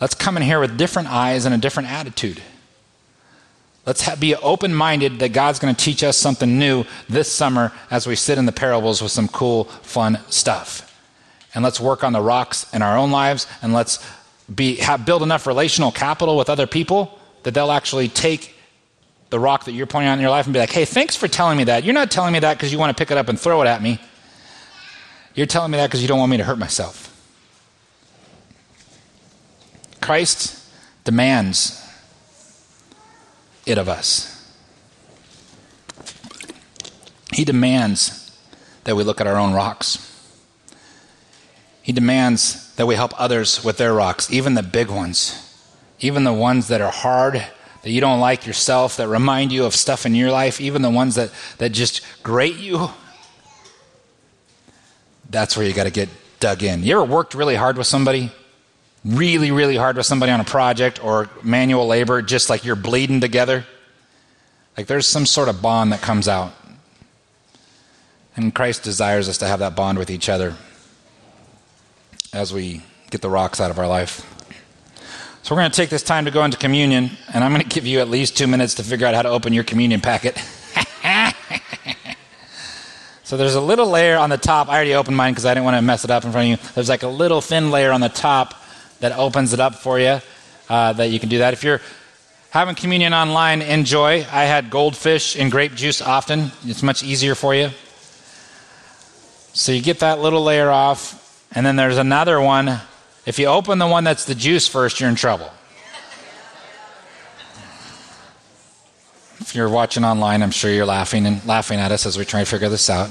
Let's 0.00 0.14
come 0.14 0.38
in 0.38 0.42
here 0.42 0.58
with 0.58 0.78
different 0.78 1.12
eyes 1.12 1.44
and 1.44 1.54
a 1.54 1.58
different 1.58 1.90
attitude. 1.90 2.40
Let's 3.84 4.16
be 4.16 4.34
open 4.36 4.74
minded 4.74 5.18
that 5.18 5.34
God's 5.34 5.58
going 5.58 5.74
to 5.74 5.84
teach 5.84 6.02
us 6.02 6.16
something 6.16 6.58
new 6.58 6.84
this 7.10 7.30
summer 7.30 7.72
as 7.90 8.06
we 8.06 8.16
sit 8.16 8.38
in 8.38 8.46
the 8.46 8.52
parables 8.52 9.02
with 9.02 9.12
some 9.12 9.28
cool, 9.28 9.64
fun 9.64 10.18
stuff. 10.30 10.82
And 11.54 11.62
let's 11.62 11.78
work 11.78 12.04
on 12.04 12.14
the 12.14 12.22
rocks 12.22 12.72
in 12.72 12.80
our 12.80 12.96
own 12.96 13.10
lives 13.10 13.46
and 13.60 13.74
let's 13.74 14.02
be, 14.52 14.76
have, 14.76 15.04
build 15.04 15.22
enough 15.22 15.46
relational 15.46 15.92
capital 15.92 16.38
with 16.38 16.48
other 16.48 16.66
people 16.66 17.18
that 17.42 17.52
they'll 17.52 17.70
actually 17.70 18.08
take 18.08 18.55
the 19.30 19.38
rock 19.38 19.64
that 19.64 19.72
you're 19.72 19.86
pointing 19.86 20.08
out 20.08 20.14
in 20.14 20.20
your 20.20 20.30
life 20.30 20.46
and 20.46 20.52
be 20.52 20.60
like, 20.60 20.70
hey, 20.70 20.84
thanks 20.84 21.16
for 21.16 21.28
telling 21.28 21.58
me 21.58 21.64
that. 21.64 21.84
You're 21.84 21.94
not 21.94 22.10
telling 22.10 22.32
me 22.32 22.38
that 22.40 22.56
because 22.56 22.72
you 22.72 22.78
want 22.78 22.96
to 22.96 23.00
pick 23.00 23.10
it 23.10 23.18
up 23.18 23.28
and 23.28 23.38
throw 23.38 23.60
it 23.62 23.66
at 23.66 23.82
me. 23.82 24.00
You're 25.34 25.46
telling 25.46 25.70
me 25.70 25.78
that 25.78 25.88
because 25.88 26.00
you 26.00 26.08
don't 26.08 26.18
want 26.18 26.30
me 26.30 26.36
to 26.36 26.44
hurt 26.44 26.58
myself. 26.58 27.12
Christ 30.00 30.64
demands 31.04 31.82
it 33.66 33.78
of 33.78 33.88
us. 33.88 34.32
He 37.32 37.44
demands 37.44 38.38
that 38.84 38.94
we 38.94 39.02
look 39.02 39.20
at 39.20 39.26
our 39.26 39.36
own 39.36 39.52
rocks. 39.52 40.02
He 41.82 41.92
demands 41.92 42.74
that 42.76 42.86
we 42.86 42.94
help 42.94 43.12
others 43.20 43.64
with 43.64 43.76
their 43.76 43.92
rocks, 43.92 44.30
even 44.32 44.54
the 44.54 44.62
big 44.62 44.88
ones, 44.88 45.42
even 46.00 46.24
the 46.24 46.32
ones 46.32 46.68
that 46.68 46.80
are 46.80 46.92
hard, 46.92 47.44
that 47.86 47.92
you 47.92 48.00
don't 48.00 48.18
like 48.18 48.48
yourself, 48.48 48.96
that 48.96 49.06
remind 49.06 49.52
you 49.52 49.64
of 49.64 49.72
stuff 49.72 50.06
in 50.06 50.14
your 50.16 50.32
life, 50.32 50.60
even 50.60 50.82
the 50.82 50.90
ones 50.90 51.14
that, 51.14 51.30
that 51.58 51.70
just 51.70 52.00
grate 52.20 52.56
you. 52.56 52.90
That's 55.30 55.56
where 55.56 55.64
you 55.64 55.72
got 55.72 55.84
to 55.84 55.92
get 55.92 56.08
dug 56.40 56.64
in. 56.64 56.82
You 56.82 57.00
ever 57.00 57.04
worked 57.04 57.32
really 57.32 57.54
hard 57.54 57.78
with 57.78 57.86
somebody? 57.86 58.32
Really, 59.04 59.52
really 59.52 59.76
hard 59.76 59.96
with 59.96 60.04
somebody 60.04 60.32
on 60.32 60.40
a 60.40 60.44
project 60.44 61.04
or 61.04 61.30
manual 61.44 61.86
labor, 61.86 62.22
just 62.22 62.50
like 62.50 62.64
you're 62.64 62.74
bleeding 62.74 63.20
together? 63.20 63.64
Like 64.76 64.88
there's 64.88 65.06
some 65.06 65.24
sort 65.24 65.48
of 65.48 65.62
bond 65.62 65.92
that 65.92 66.00
comes 66.00 66.26
out. 66.26 66.54
And 68.34 68.52
Christ 68.52 68.82
desires 68.82 69.28
us 69.28 69.38
to 69.38 69.46
have 69.46 69.60
that 69.60 69.76
bond 69.76 69.96
with 69.96 70.10
each 70.10 70.28
other 70.28 70.56
as 72.32 72.52
we 72.52 72.82
get 73.10 73.20
the 73.20 73.30
rocks 73.30 73.60
out 73.60 73.70
of 73.70 73.78
our 73.78 73.86
life. 73.86 74.35
So 75.46 75.54
we're 75.54 75.60
going 75.60 75.70
to 75.70 75.76
take 75.76 75.90
this 75.90 76.02
time 76.02 76.24
to 76.24 76.32
go 76.32 76.44
into 76.44 76.58
communion, 76.58 77.08
and 77.32 77.44
I'm 77.44 77.52
going 77.52 77.62
to 77.62 77.68
give 77.68 77.86
you 77.86 78.00
at 78.00 78.08
least 78.08 78.36
two 78.36 78.48
minutes 78.48 78.74
to 78.74 78.82
figure 78.82 79.06
out 79.06 79.14
how 79.14 79.22
to 79.22 79.28
open 79.28 79.52
your 79.52 79.62
communion 79.62 80.00
packet. 80.00 80.36
so 83.22 83.36
there's 83.36 83.54
a 83.54 83.60
little 83.60 83.86
layer 83.88 84.16
on 84.16 84.28
the 84.28 84.38
top. 84.38 84.68
I 84.68 84.74
already 84.74 84.96
opened 84.96 85.16
mine 85.16 85.34
because 85.34 85.46
I 85.46 85.54
didn't 85.54 85.62
want 85.62 85.76
to 85.76 85.82
mess 85.82 86.02
it 86.02 86.10
up 86.10 86.24
in 86.24 86.32
front 86.32 86.50
of 86.52 86.60
you. 86.60 86.70
There's 86.74 86.88
like 86.88 87.04
a 87.04 87.08
little 87.08 87.40
thin 87.40 87.70
layer 87.70 87.92
on 87.92 88.00
the 88.00 88.08
top 88.08 88.60
that 88.98 89.16
opens 89.16 89.52
it 89.52 89.60
up 89.60 89.76
for 89.76 90.00
you. 90.00 90.20
Uh, 90.68 90.92
that 90.94 91.10
you 91.10 91.20
can 91.20 91.28
do 91.28 91.38
that. 91.38 91.52
If 91.52 91.62
you're 91.62 91.80
having 92.50 92.74
communion 92.74 93.14
online, 93.14 93.62
enjoy. 93.62 94.26
I 94.28 94.46
had 94.46 94.68
goldfish 94.68 95.36
and 95.36 95.52
grape 95.52 95.76
juice 95.76 96.02
often. 96.02 96.50
It's 96.64 96.82
much 96.82 97.04
easier 97.04 97.36
for 97.36 97.54
you. 97.54 97.70
So 99.52 99.70
you 99.70 99.80
get 99.80 100.00
that 100.00 100.18
little 100.18 100.42
layer 100.42 100.70
off, 100.70 101.46
and 101.52 101.64
then 101.64 101.76
there's 101.76 101.98
another 101.98 102.40
one. 102.40 102.80
If 103.26 103.40
you 103.40 103.46
open 103.46 103.80
the 103.80 103.88
one 103.88 104.04
that's 104.04 104.24
the 104.24 104.36
juice 104.36 104.68
first, 104.68 105.00
you're 105.00 105.10
in 105.10 105.16
trouble. 105.16 105.50
If 109.40 109.52
you're 109.56 109.68
watching 109.68 110.04
online, 110.04 110.44
I'm 110.44 110.52
sure 110.52 110.70
you're 110.70 110.86
laughing 110.86 111.26
and 111.26 111.44
laughing 111.44 111.80
at 111.80 111.90
us 111.90 112.06
as 112.06 112.16
we 112.16 112.24
try 112.24 112.40
to 112.40 112.46
figure 112.46 112.68
this 112.68 112.88
out. 112.88 113.10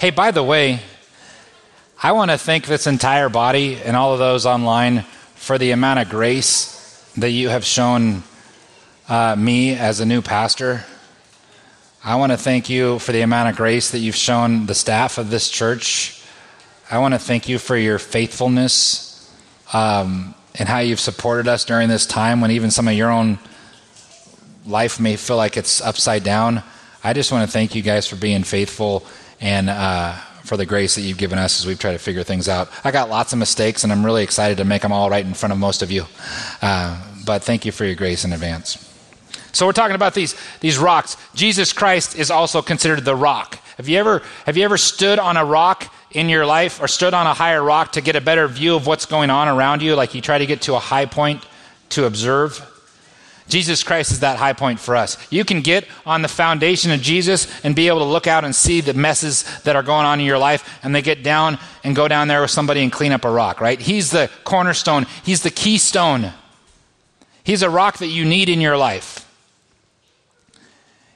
Hey, 0.00 0.08
by 0.08 0.30
the 0.30 0.42
way, 0.42 0.80
I 2.02 2.12
want 2.12 2.30
to 2.30 2.38
thank 2.38 2.66
this 2.66 2.86
entire 2.86 3.28
body 3.28 3.76
and 3.76 3.96
all 3.96 4.14
of 4.14 4.18
those 4.18 4.46
online 4.46 5.02
for 5.34 5.58
the 5.58 5.72
amount 5.72 6.00
of 6.00 6.08
grace 6.08 7.04
that 7.18 7.30
you 7.30 7.50
have 7.50 7.64
shown 7.64 8.22
uh, 9.10 9.36
me 9.36 9.74
as 9.74 10.00
a 10.00 10.06
new 10.06 10.22
pastor. 10.22 10.86
I 12.02 12.16
want 12.16 12.32
to 12.32 12.38
thank 12.38 12.70
you 12.70 12.98
for 12.98 13.12
the 13.12 13.20
amount 13.20 13.50
of 13.50 13.56
grace 13.56 13.90
that 13.90 13.98
you've 13.98 14.16
shown 14.16 14.64
the 14.64 14.74
staff 14.74 15.18
of 15.18 15.28
this 15.28 15.50
church. 15.50 16.22
I 16.90 16.98
want 16.98 17.12
to 17.12 17.20
thank 17.20 17.46
you 17.46 17.58
for 17.58 17.76
your 17.76 17.98
faithfulness 17.98 19.09
um, 19.72 20.34
and 20.58 20.68
how 20.68 20.78
you've 20.78 21.00
supported 21.00 21.48
us 21.48 21.64
during 21.64 21.88
this 21.88 22.06
time 22.06 22.40
when 22.40 22.50
even 22.50 22.70
some 22.70 22.88
of 22.88 22.94
your 22.94 23.10
own 23.10 23.38
life 24.66 25.00
may 25.00 25.16
feel 25.16 25.36
like 25.36 25.56
it's 25.56 25.80
upside 25.80 26.24
down. 26.24 26.62
I 27.02 27.12
just 27.12 27.32
want 27.32 27.46
to 27.46 27.52
thank 27.52 27.74
you 27.74 27.82
guys 27.82 28.06
for 28.06 28.16
being 28.16 28.42
faithful 28.44 29.06
and 29.40 29.70
uh, 29.70 30.12
for 30.44 30.56
the 30.56 30.66
grace 30.66 30.96
that 30.96 31.02
you've 31.02 31.18
given 31.18 31.38
us 31.38 31.60
as 31.60 31.66
we've 31.66 31.78
tried 31.78 31.92
to 31.92 31.98
figure 31.98 32.22
things 32.22 32.48
out. 32.48 32.68
I 32.84 32.90
got 32.90 33.08
lots 33.08 33.32
of 33.32 33.38
mistakes, 33.38 33.84
and 33.84 33.92
I'm 33.92 34.04
really 34.04 34.22
excited 34.22 34.58
to 34.58 34.64
make 34.64 34.82
them 34.82 34.92
all 34.92 35.08
right 35.08 35.24
in 35.24 35.34
front 35.34 35.52
of 35.52 35.58
most 35.58 35.82
of 35.82 35.90
you. 35.90 36.04
Uh, 36.60 37.02
but 37.24 37.42
thank 37.42 37.64
you 37.64 37.72
for 37.72 37.84
your 37.84 37.94
grace 37.94 38.24
in 38.24 38.32
advance. 38.32 38.86
So 39.52 39.66
we're 39.66 39.72
talking 39.72 39.96
about 39.96 40.14
these, 40.14 40.36
these 40.60 40.78
rocks. 40.78 41.16
Jesus 41.34 41.72
Christ 41.72 42.16
is 42.16 42.30
also 42.30 42.62
considered 42.62 43.04
the 43.04 43.16
rock. 43.16 43.58
Have 43.76 43.88
you 43.88 43.98
ever 43.98 44.22
have 44.44 44.58
you 44.58 44.64
ever 44.64 44.76
stood 44.76 45.18
on 45.18 45.38
a 45.38 45.44
rock 45.44 45.90
in 46.12 46.28
your 46.28 46.46
life 46.46 46.80
or 46.80 46.88
stood 46.88 47.14
on 47.14 47.26
a 47.26 47.34
higher 47.34 47.62
rock 47.62 47.92
to 47.92 48.00
get 48.00 48.16
a 48.16 48.20
better 48.20 48.48
view 48.48 48.74
of 48.74 48.86
what's 48.86 49.06
going 49.06 49.30
on 49.30 49.48
around 49.48 49.82
you? 49.82 49.94
Like 49.94 50.14
you 50.14 50.20
try 50.20 50.38
to 50.38 50.46
get 50.46 50.62
to 50.62 50.74
a 50.74 50.78
high 50.78 51.06
point 51.06 51.44
to 51.90 52.04
observe? 52.04 52.66
Jesus 53.48 53.82
Christ 53.82 54.12
is 54.12 54.20
that 54.20 54.38
high 54.38 54.52
point 54.52 54.78
for 54.78 54.96
us. 54.96 55.16
You 55.30 55.44
can 55.44 55.60
get 55.60 55.86
on 56.06 56.22
the 56.22 56.28
foundation 56.28 56.92
of 56.92 57.00
Jesus 57.00 57.48
and 57.64 57.74
be 57.74 57.88
able 57.88 57.98
to 57.98 58.04
look 58.04 58.26
out 58.26 58.44
and 58.44 58.54
see 58.54 58.80
the 58.80 58.94
messes 58.94 59.44
that 59.62 59.74
are 59.74 59.82
going 59.82 60.06
on 60.06 60.20
in 60.20 60.26
your 60.26 60.38
life, 60.38 60.78
and 60.84 60.94
they 60.94 61.02
get 61.02 61.24
down 61.24 61.58
and 61.82 61.96
go 61.96 62.06
down 62.06 62.28
there 62.28 62.40
with 62.40 62.52
somebody 62.52 62.80
and 62.82 62.92
clean 62.92 63.10
up 63.10 63.24
a 63.24 63.30
rock, 63.30 63.60
right? 63.60 63.80
He's 63.80 64.12
the 64.12 64.30
cornerstone, 64.44 65.06
He's 65.24 65.42
the 65.42 65.50
keystone. 65.50 66.32
He's 67.42 67.62
a 67.62 67.70
rock 67.70 67.98
that 67.98 68.06
you 68.06 68.24
need 68.24 68.48
in 68.48 68.60
your 68.60 68.76
life. 68.76 69.26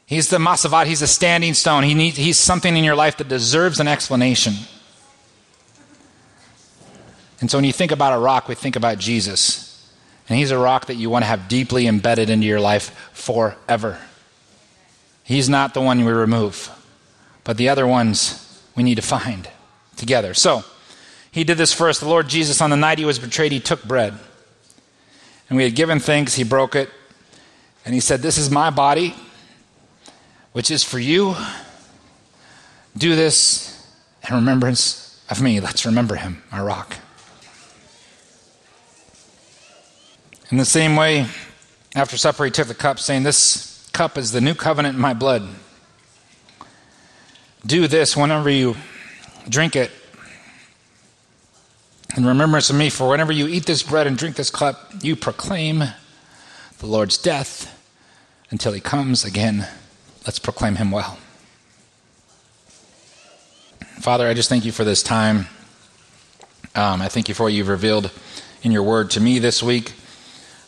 He's 0.07 0.29
the 0.29 0.39
masavat, 0.39 0.87
he's 0.87 1.03
a 1.03 1.07
standing 1.07 1.55
stone. 1.55 1.83
He 1.83 1.95
needs, 1.95 2.17
he's 2.17 2.39
something 2.39 2.77
in 2.77 2.85
your 2.85 2.95
life 2.95 3.17
that 3.19 3.29
deserves 3.29 3.81
an 3.81 3.89
explanation. 3.89 4.55
And 7.45 7.51
so 7.51 7.59
when 7.59 7.67
you 7.67 7.75
think 7.75 7.93
about 7.93 8.15
a 8.15 8.19
rock, 8.19 8.49
we 8.49 8.55
think 8.55 8.75
about 8.75 8.97
Jesus. 8.97 9.87
And 10.31 10.39
he's 10.39 10.51
a 10.51 10.57
rock 10.57 10.87
that 10.87 10.95
you 10.95 11.11
want 11.11 11.25
to 11.25 11.27
have 11.27 11.47
deeply 11.47 11.87
embedded 11.87 12.31
into 12.31 12.47
your 12.47 12.59
life 12.59 13.11
forever. 13.13 14.01
He's 15.25 15.47
not 15.47 15.75
the 15.75 15.83
one 15.83 16.07
we 16.07 16.11
remove, 16.11 16.71
but 17.45 17.59
the 17.59 17.69
other 17.69 17.87
ones 17.87 18.63
we 18.75 18.83
need 18.83 18.95
to 18.95 19.03
find 19.03 19.47
together. 19.95 20.33
So, 20.33 20.65
he 21.31 21.45
did 21.45 21.59
this 21.59 21.71
first. 21.71 22.01
The 22.01 22.09
Lord 22.09 22.29
Jesus, 22.29 22.63
on 22.63 22.71
the 22.71 22.79
night 22.79 22.99
he 22.99 23.05
was 23.05 23.19
betrayed, 23.19 23.53
he 23.53 23.61
took 23.61 23.85
bread. 23.85 24.15
And 25.51 25.59
we 25.59 25.65
had 25.65 25.75
given 25.75 26.01
thanks, 26.01 26.37
he 26.37 26.45
broke 26.45 26.75
it, 26.75 26.89
and 27.85 27.93
he 27.93 28.01
said, 28.01 28.23
This 28.23 28.39
is 28.39 28.51
my 28.51 28.71
body, 28.71 29.15
which 30.53 30.71
is 30.71 30.83
for 30.83 30.99
you. 30.99 31.37
Do 32.97 33.15
this 33.15 33.87
in 34.27 34.35
remembrance 34.35 35.23
of 35.29 35.43
me. 35.43 35.61
Let's 35.61 35.85
remember 35.85 36.15
him, 36.15 36.43
our 36.51 36.65
rock. 36.65 36.97
In 40.55 40.59
the 40.59 40.64
same 40.64 40.95
way, 40.95 41.27
after 41.97 42.17
supper, 42.17 42.45
he 42.45 42.51
took 42.53 42.69
the 42.69 42.77
cup, 42.77 43.01
saying, 43.01 43.25
This 43.25 43.90
cup 43.93 44.17
is 44.17 44.31
the 44.31 44.40
new 44.40 44.55
covenant 44.55 44.95
in 44.95 45.01
my 45.01 45.12
blood. 45.12 45.49
Do 47.67 47.88
this 47.88 48.17
whenever 48.17 48.49
you 48.49 48.77
drink 49.49 49.75
it 49.75 49.90
in 52.17 52.25
remembrance 52.25 52.71
of 52.71 52.77
me, 52.77 52.88
for 52.88 53.09
whenever 53.09 53.33
you 53.33 53.49
eat 53.49 53.67
this 53.67 53.83
bread 53.83 54.07
and 54.07 54.17
drink 54.17 54.37
this 54.37 54.49
cup, 54.49 54.93
you 55.03 55.17
proclaim 55.17 55.83
the 56.79 56.87
Lord's 56.87 57.19
death 57.19 57.77
until 58.51 58.73
he 58.73 58.81
comes 58.81 59.25
again. 59.25 59.67
Let's 60.25 60.38
proclaim 60.38 60.77
him 60.77 60.93
well. 60.93 61.19
Father, 63.99 64.29
I 64.29 64.35
just 64.35 64.49
thank 64.49 64.64
you 64.64 64.71
for 64.71 64.85
this 64.85 65.03
time. 65.03 65.49
Um, 66.77 67.03
I 67.03 67.09
thank 67.09 67.29
you 67.29 67.35
for 67.35 67.43
what 67.43 67.53
you've 67.53 67.67
revealed 67.67 68.12
in 68.62 68.71
your 68.71 68.85
word 68.85 69.11
to 69.11 69.21
me 69.21 69.40
this 69.40 69.61
week. 69.61 69.95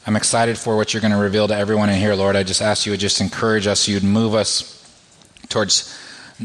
I'm 0.07 0.14
excited 0.14 0.57
for 0.57 0.77
what 0.77 0.95
you're 0.95 1.01
going 1.01 1.12
to 1.12 1.19
reveal 1.19 1.49
to 1.49 1.57
everyone 1.57 1.90
in 1.90 1.99
here, 1.99 2.14
Lord. 2.14 2.37
I 2.37 2.45
just 2.45 2.62
ask 2.62 2.87
you 2.87 2.92
would 2.92 3.01
just 3.01 3.21
encourage 3.21 3.66
us, 3.66 3.88
you'd 3.88 4.05
move 4.05 4.37
us 4.37 4.73
towards 5.49 5.92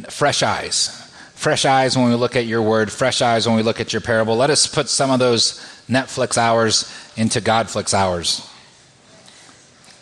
fresh 0.10 0.42
eyes. 0.42 0.98
Fresh 1.36 1.66
eyes 1.66 1.96
when 1.96 2.10
we 2.10 2.16
look 2.16 2.36
at 2.36 2.48
your 2.48 2.64
word, 2.64 2.92
fresh 2.92 3.22
eyes 3.22 3.48
when 3.48 3.56
we 3.56 3.62
look 3.62 3.80
at 3.80 3.94
your 3.94 4.02
parable. 4.02 4.36
Let 4.36 4.50
us 4.50 4.66
put 4.66 4.90
some 4.90 5.12
of 5.12 5.20
those 5.20 5.60
Netflix 5.88 6.40
hours 6.40 6.92
into 7.16 7.40
Godflix 7.40 7.94
hours. 7.94 8.50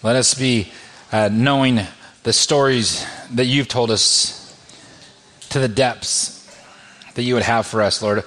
Let 0.03 0.15
us 0.15 0.33
be 0.33 0.71
uh, 1.11 1.29
knowing 1.29 1.81
the 2.23 2.31
stories 2.31 3.05
that 3.33 3.45
you've 3.45 3.67
told 3.67 3.91
us 3.91 4.37
to 5.49 5.59
the 5.59 5.67
depths 5.67 6.47
that 7.15 7.23
you 7.23 7.33
would 7.33 7.43
have 7.43 7.67
for 7.67 7.81
us, 7.81 8.01
Lord. 8.01 8.23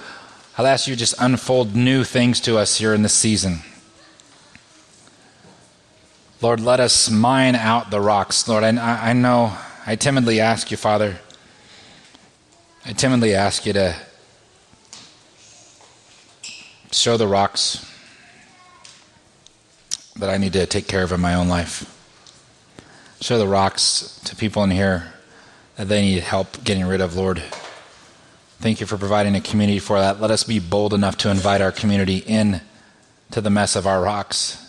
I'll 0.59 0.67
ask 0.67 0.87
you 0.87 0.93
to 0.93 0.99
just 0.99 1.15
unfold 1.17 1.75
new 1.75 2.03
things 2.03 2.39
to 2.41 2.59
us 2.59 2.77
here 2.77 2.93
in 2.93 3.01
this 3.01 3.13
season. 3.13 3.61
Lord, 6.43 6.59
let 6.59 6.81
us 6.81 7.09
mine 7.09 7.55
out 7.55 7.89
the 7.89 8.01
rocks. 8.01 8.49
Lord, 8.49 8.65
I, 8.65 9.11
I 9.11 9.13
know, 9.13 9.55
I 9.85 9.95
timidly 9.95 10.41
ask 10.41 10.71
you, 10.71 10.75
Father, 10.75 11.19
I 12.85 12.91
timidly 12.91 13.33
ask 13.33 13.65
you 13.65 13.71
to 13.71 13.95
show 16.91 17.15
the 17.15 17.29
rocks. 17.29 17.89
that 20.17 20.29
I 20.29 20.37
need 20.37 20.51
to 20.51 20.65
take 20.65 20.85
care 20.89 21.03
of 21.03 21.13
in 21.13 21.21
my 21.21 21.33
own 21.33 21.47
life. 21.47 21.89
Show 23.21 23.37
the 23.37 23.47
rocks 23.47 24.19
to 24.25 24.35
people 24.35 24.65
in 24.65 24.71
here 24.71 25.13
that 25.77 25.87
they 25.87 26.01
need 26.01 26.23
help 26.23 26.61
getting 26.65 26.85
rid 26.85 26.99
of, 26.99 27.15
Lord. 27.15 27.41
Thank 28.59 28.81
you 28.81 28.85
for 28.85 28.97
providing 28.97 29.33
a 29.35 29.41
community 29.41 29.79
for 29.79 29.97
that. 29.97 30.19
Let 30.19 30.29
us 30.29 30.43
be 30.43 30.59
bold 30.59 30.93
enough 30.93 31.15
to 31.19 31.31
invite 31.31 31.61
our 31.61 31.71
community 31.71 32.17
in 32.17 32.59
to 33.31 33.39
the 33.39 33.49
mess 33.49 33.77
of 33.77 33.87
our 33.87 34.01
rocks. 34.01 34.62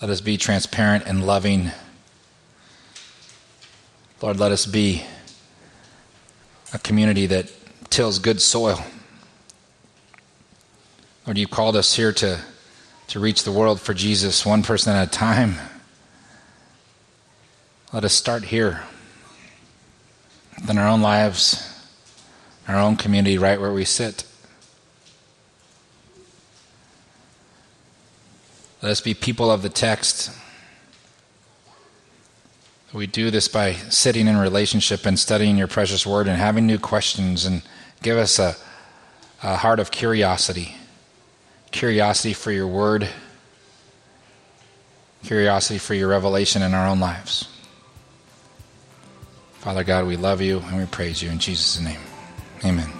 Let 0.00 0.08
us 0.08 0.22
be 0.22 0.38
transparent 0.38 1.04
and 1.06 1.26
loving. 1.26 1.72
Lord, 4.22 4.38
let 4.38 4.50
us 4.50 4.64
be 4.64 5.04
a 6.72 6.78
community 6.78 7.26
that 7.26 7.52
tills 7.90 8.18
good 8.18 8.40
soil. 8.40 8.82
Lord, 11.26 11.36
you've 11.36 11.50
called 11.50 11.76
us 11.76 11.96
here 11.96 12.14
to, 12.14 12.40
to 13.08 13.20
reach 13.20 13.44
the 13.44 13.52
world 13.52 13.78
for 13.78 13.92
Jesus 13.92 14.46
one 14.46 14.62
person 14.62 14.96
at 14.96 15.08
a 15.08 15.10
time. 15.10 15.56
Let 17.92 18.04
us 18.04 18.14
start 18.14 18.44
here, 18.44 18.84
in 20.66 20.78
our 20.78 20.88
own 20.88 21.02
lives, 21.02 21.78
our 22.66 22.76
own 22.76 22.96
community, 22.96 23.36
right 23.36 23.60
where 23.60 23.72
we 23.72 23.84
sit. 23.84 24.24
Let 28.82 28.92
us 28.92 29.00
be 29.00 29.14
people 29.14 29.50
of 29.50 29.62
the 29.62 29.68
text. 29.68 30.30
We 32.92 33.06
do 33.06 33.30
this 33.30 33.46
by 33.46 33.74
sitting 33.74 34.26
in 34.26 34.36
relationship 34.36 35.06
and 35.06 35.18
studying 35.18 35.56
your 35.56 35.68
precious 35.68 36.06
word 36.06 36.26
and 36.26 36.36
having 36.36 36.66
new 36.66 36.78
questions 36.78 37.44
and 37.44 37.62
give 38.02 38.16
us 38.16 38.38
a, 38.38 38.56
a 39.42 39.56
heart 39.56 39.78
of 39.78 39.90
curiosity. 39.90 40.76
Curiosity 41.70 42.32
for 42.32 42.50
your 42.50 42.66
word, 42.66 43.08
curiosity 45.24 45.78
for 45.78 45.94
your 45.94 46.08
revelation 46.08 46.62
in 46.62 46.74
our 46.74 46.88
own 46.88 46.98
lives. 46.98 47.46
Father 49.60 49.84
God, 49.84 50.06
we 50.06 50.16
love 50.16 50.40
you 50.40 50.60
and 50.66 50.78
we 50.78 50.86
praise 50.86 51.22
you 51.22 51.30
in 51.30 51.38
Jesus' 51.38 51.78
name. 51.78 52.00
Amen. 52.64 52.99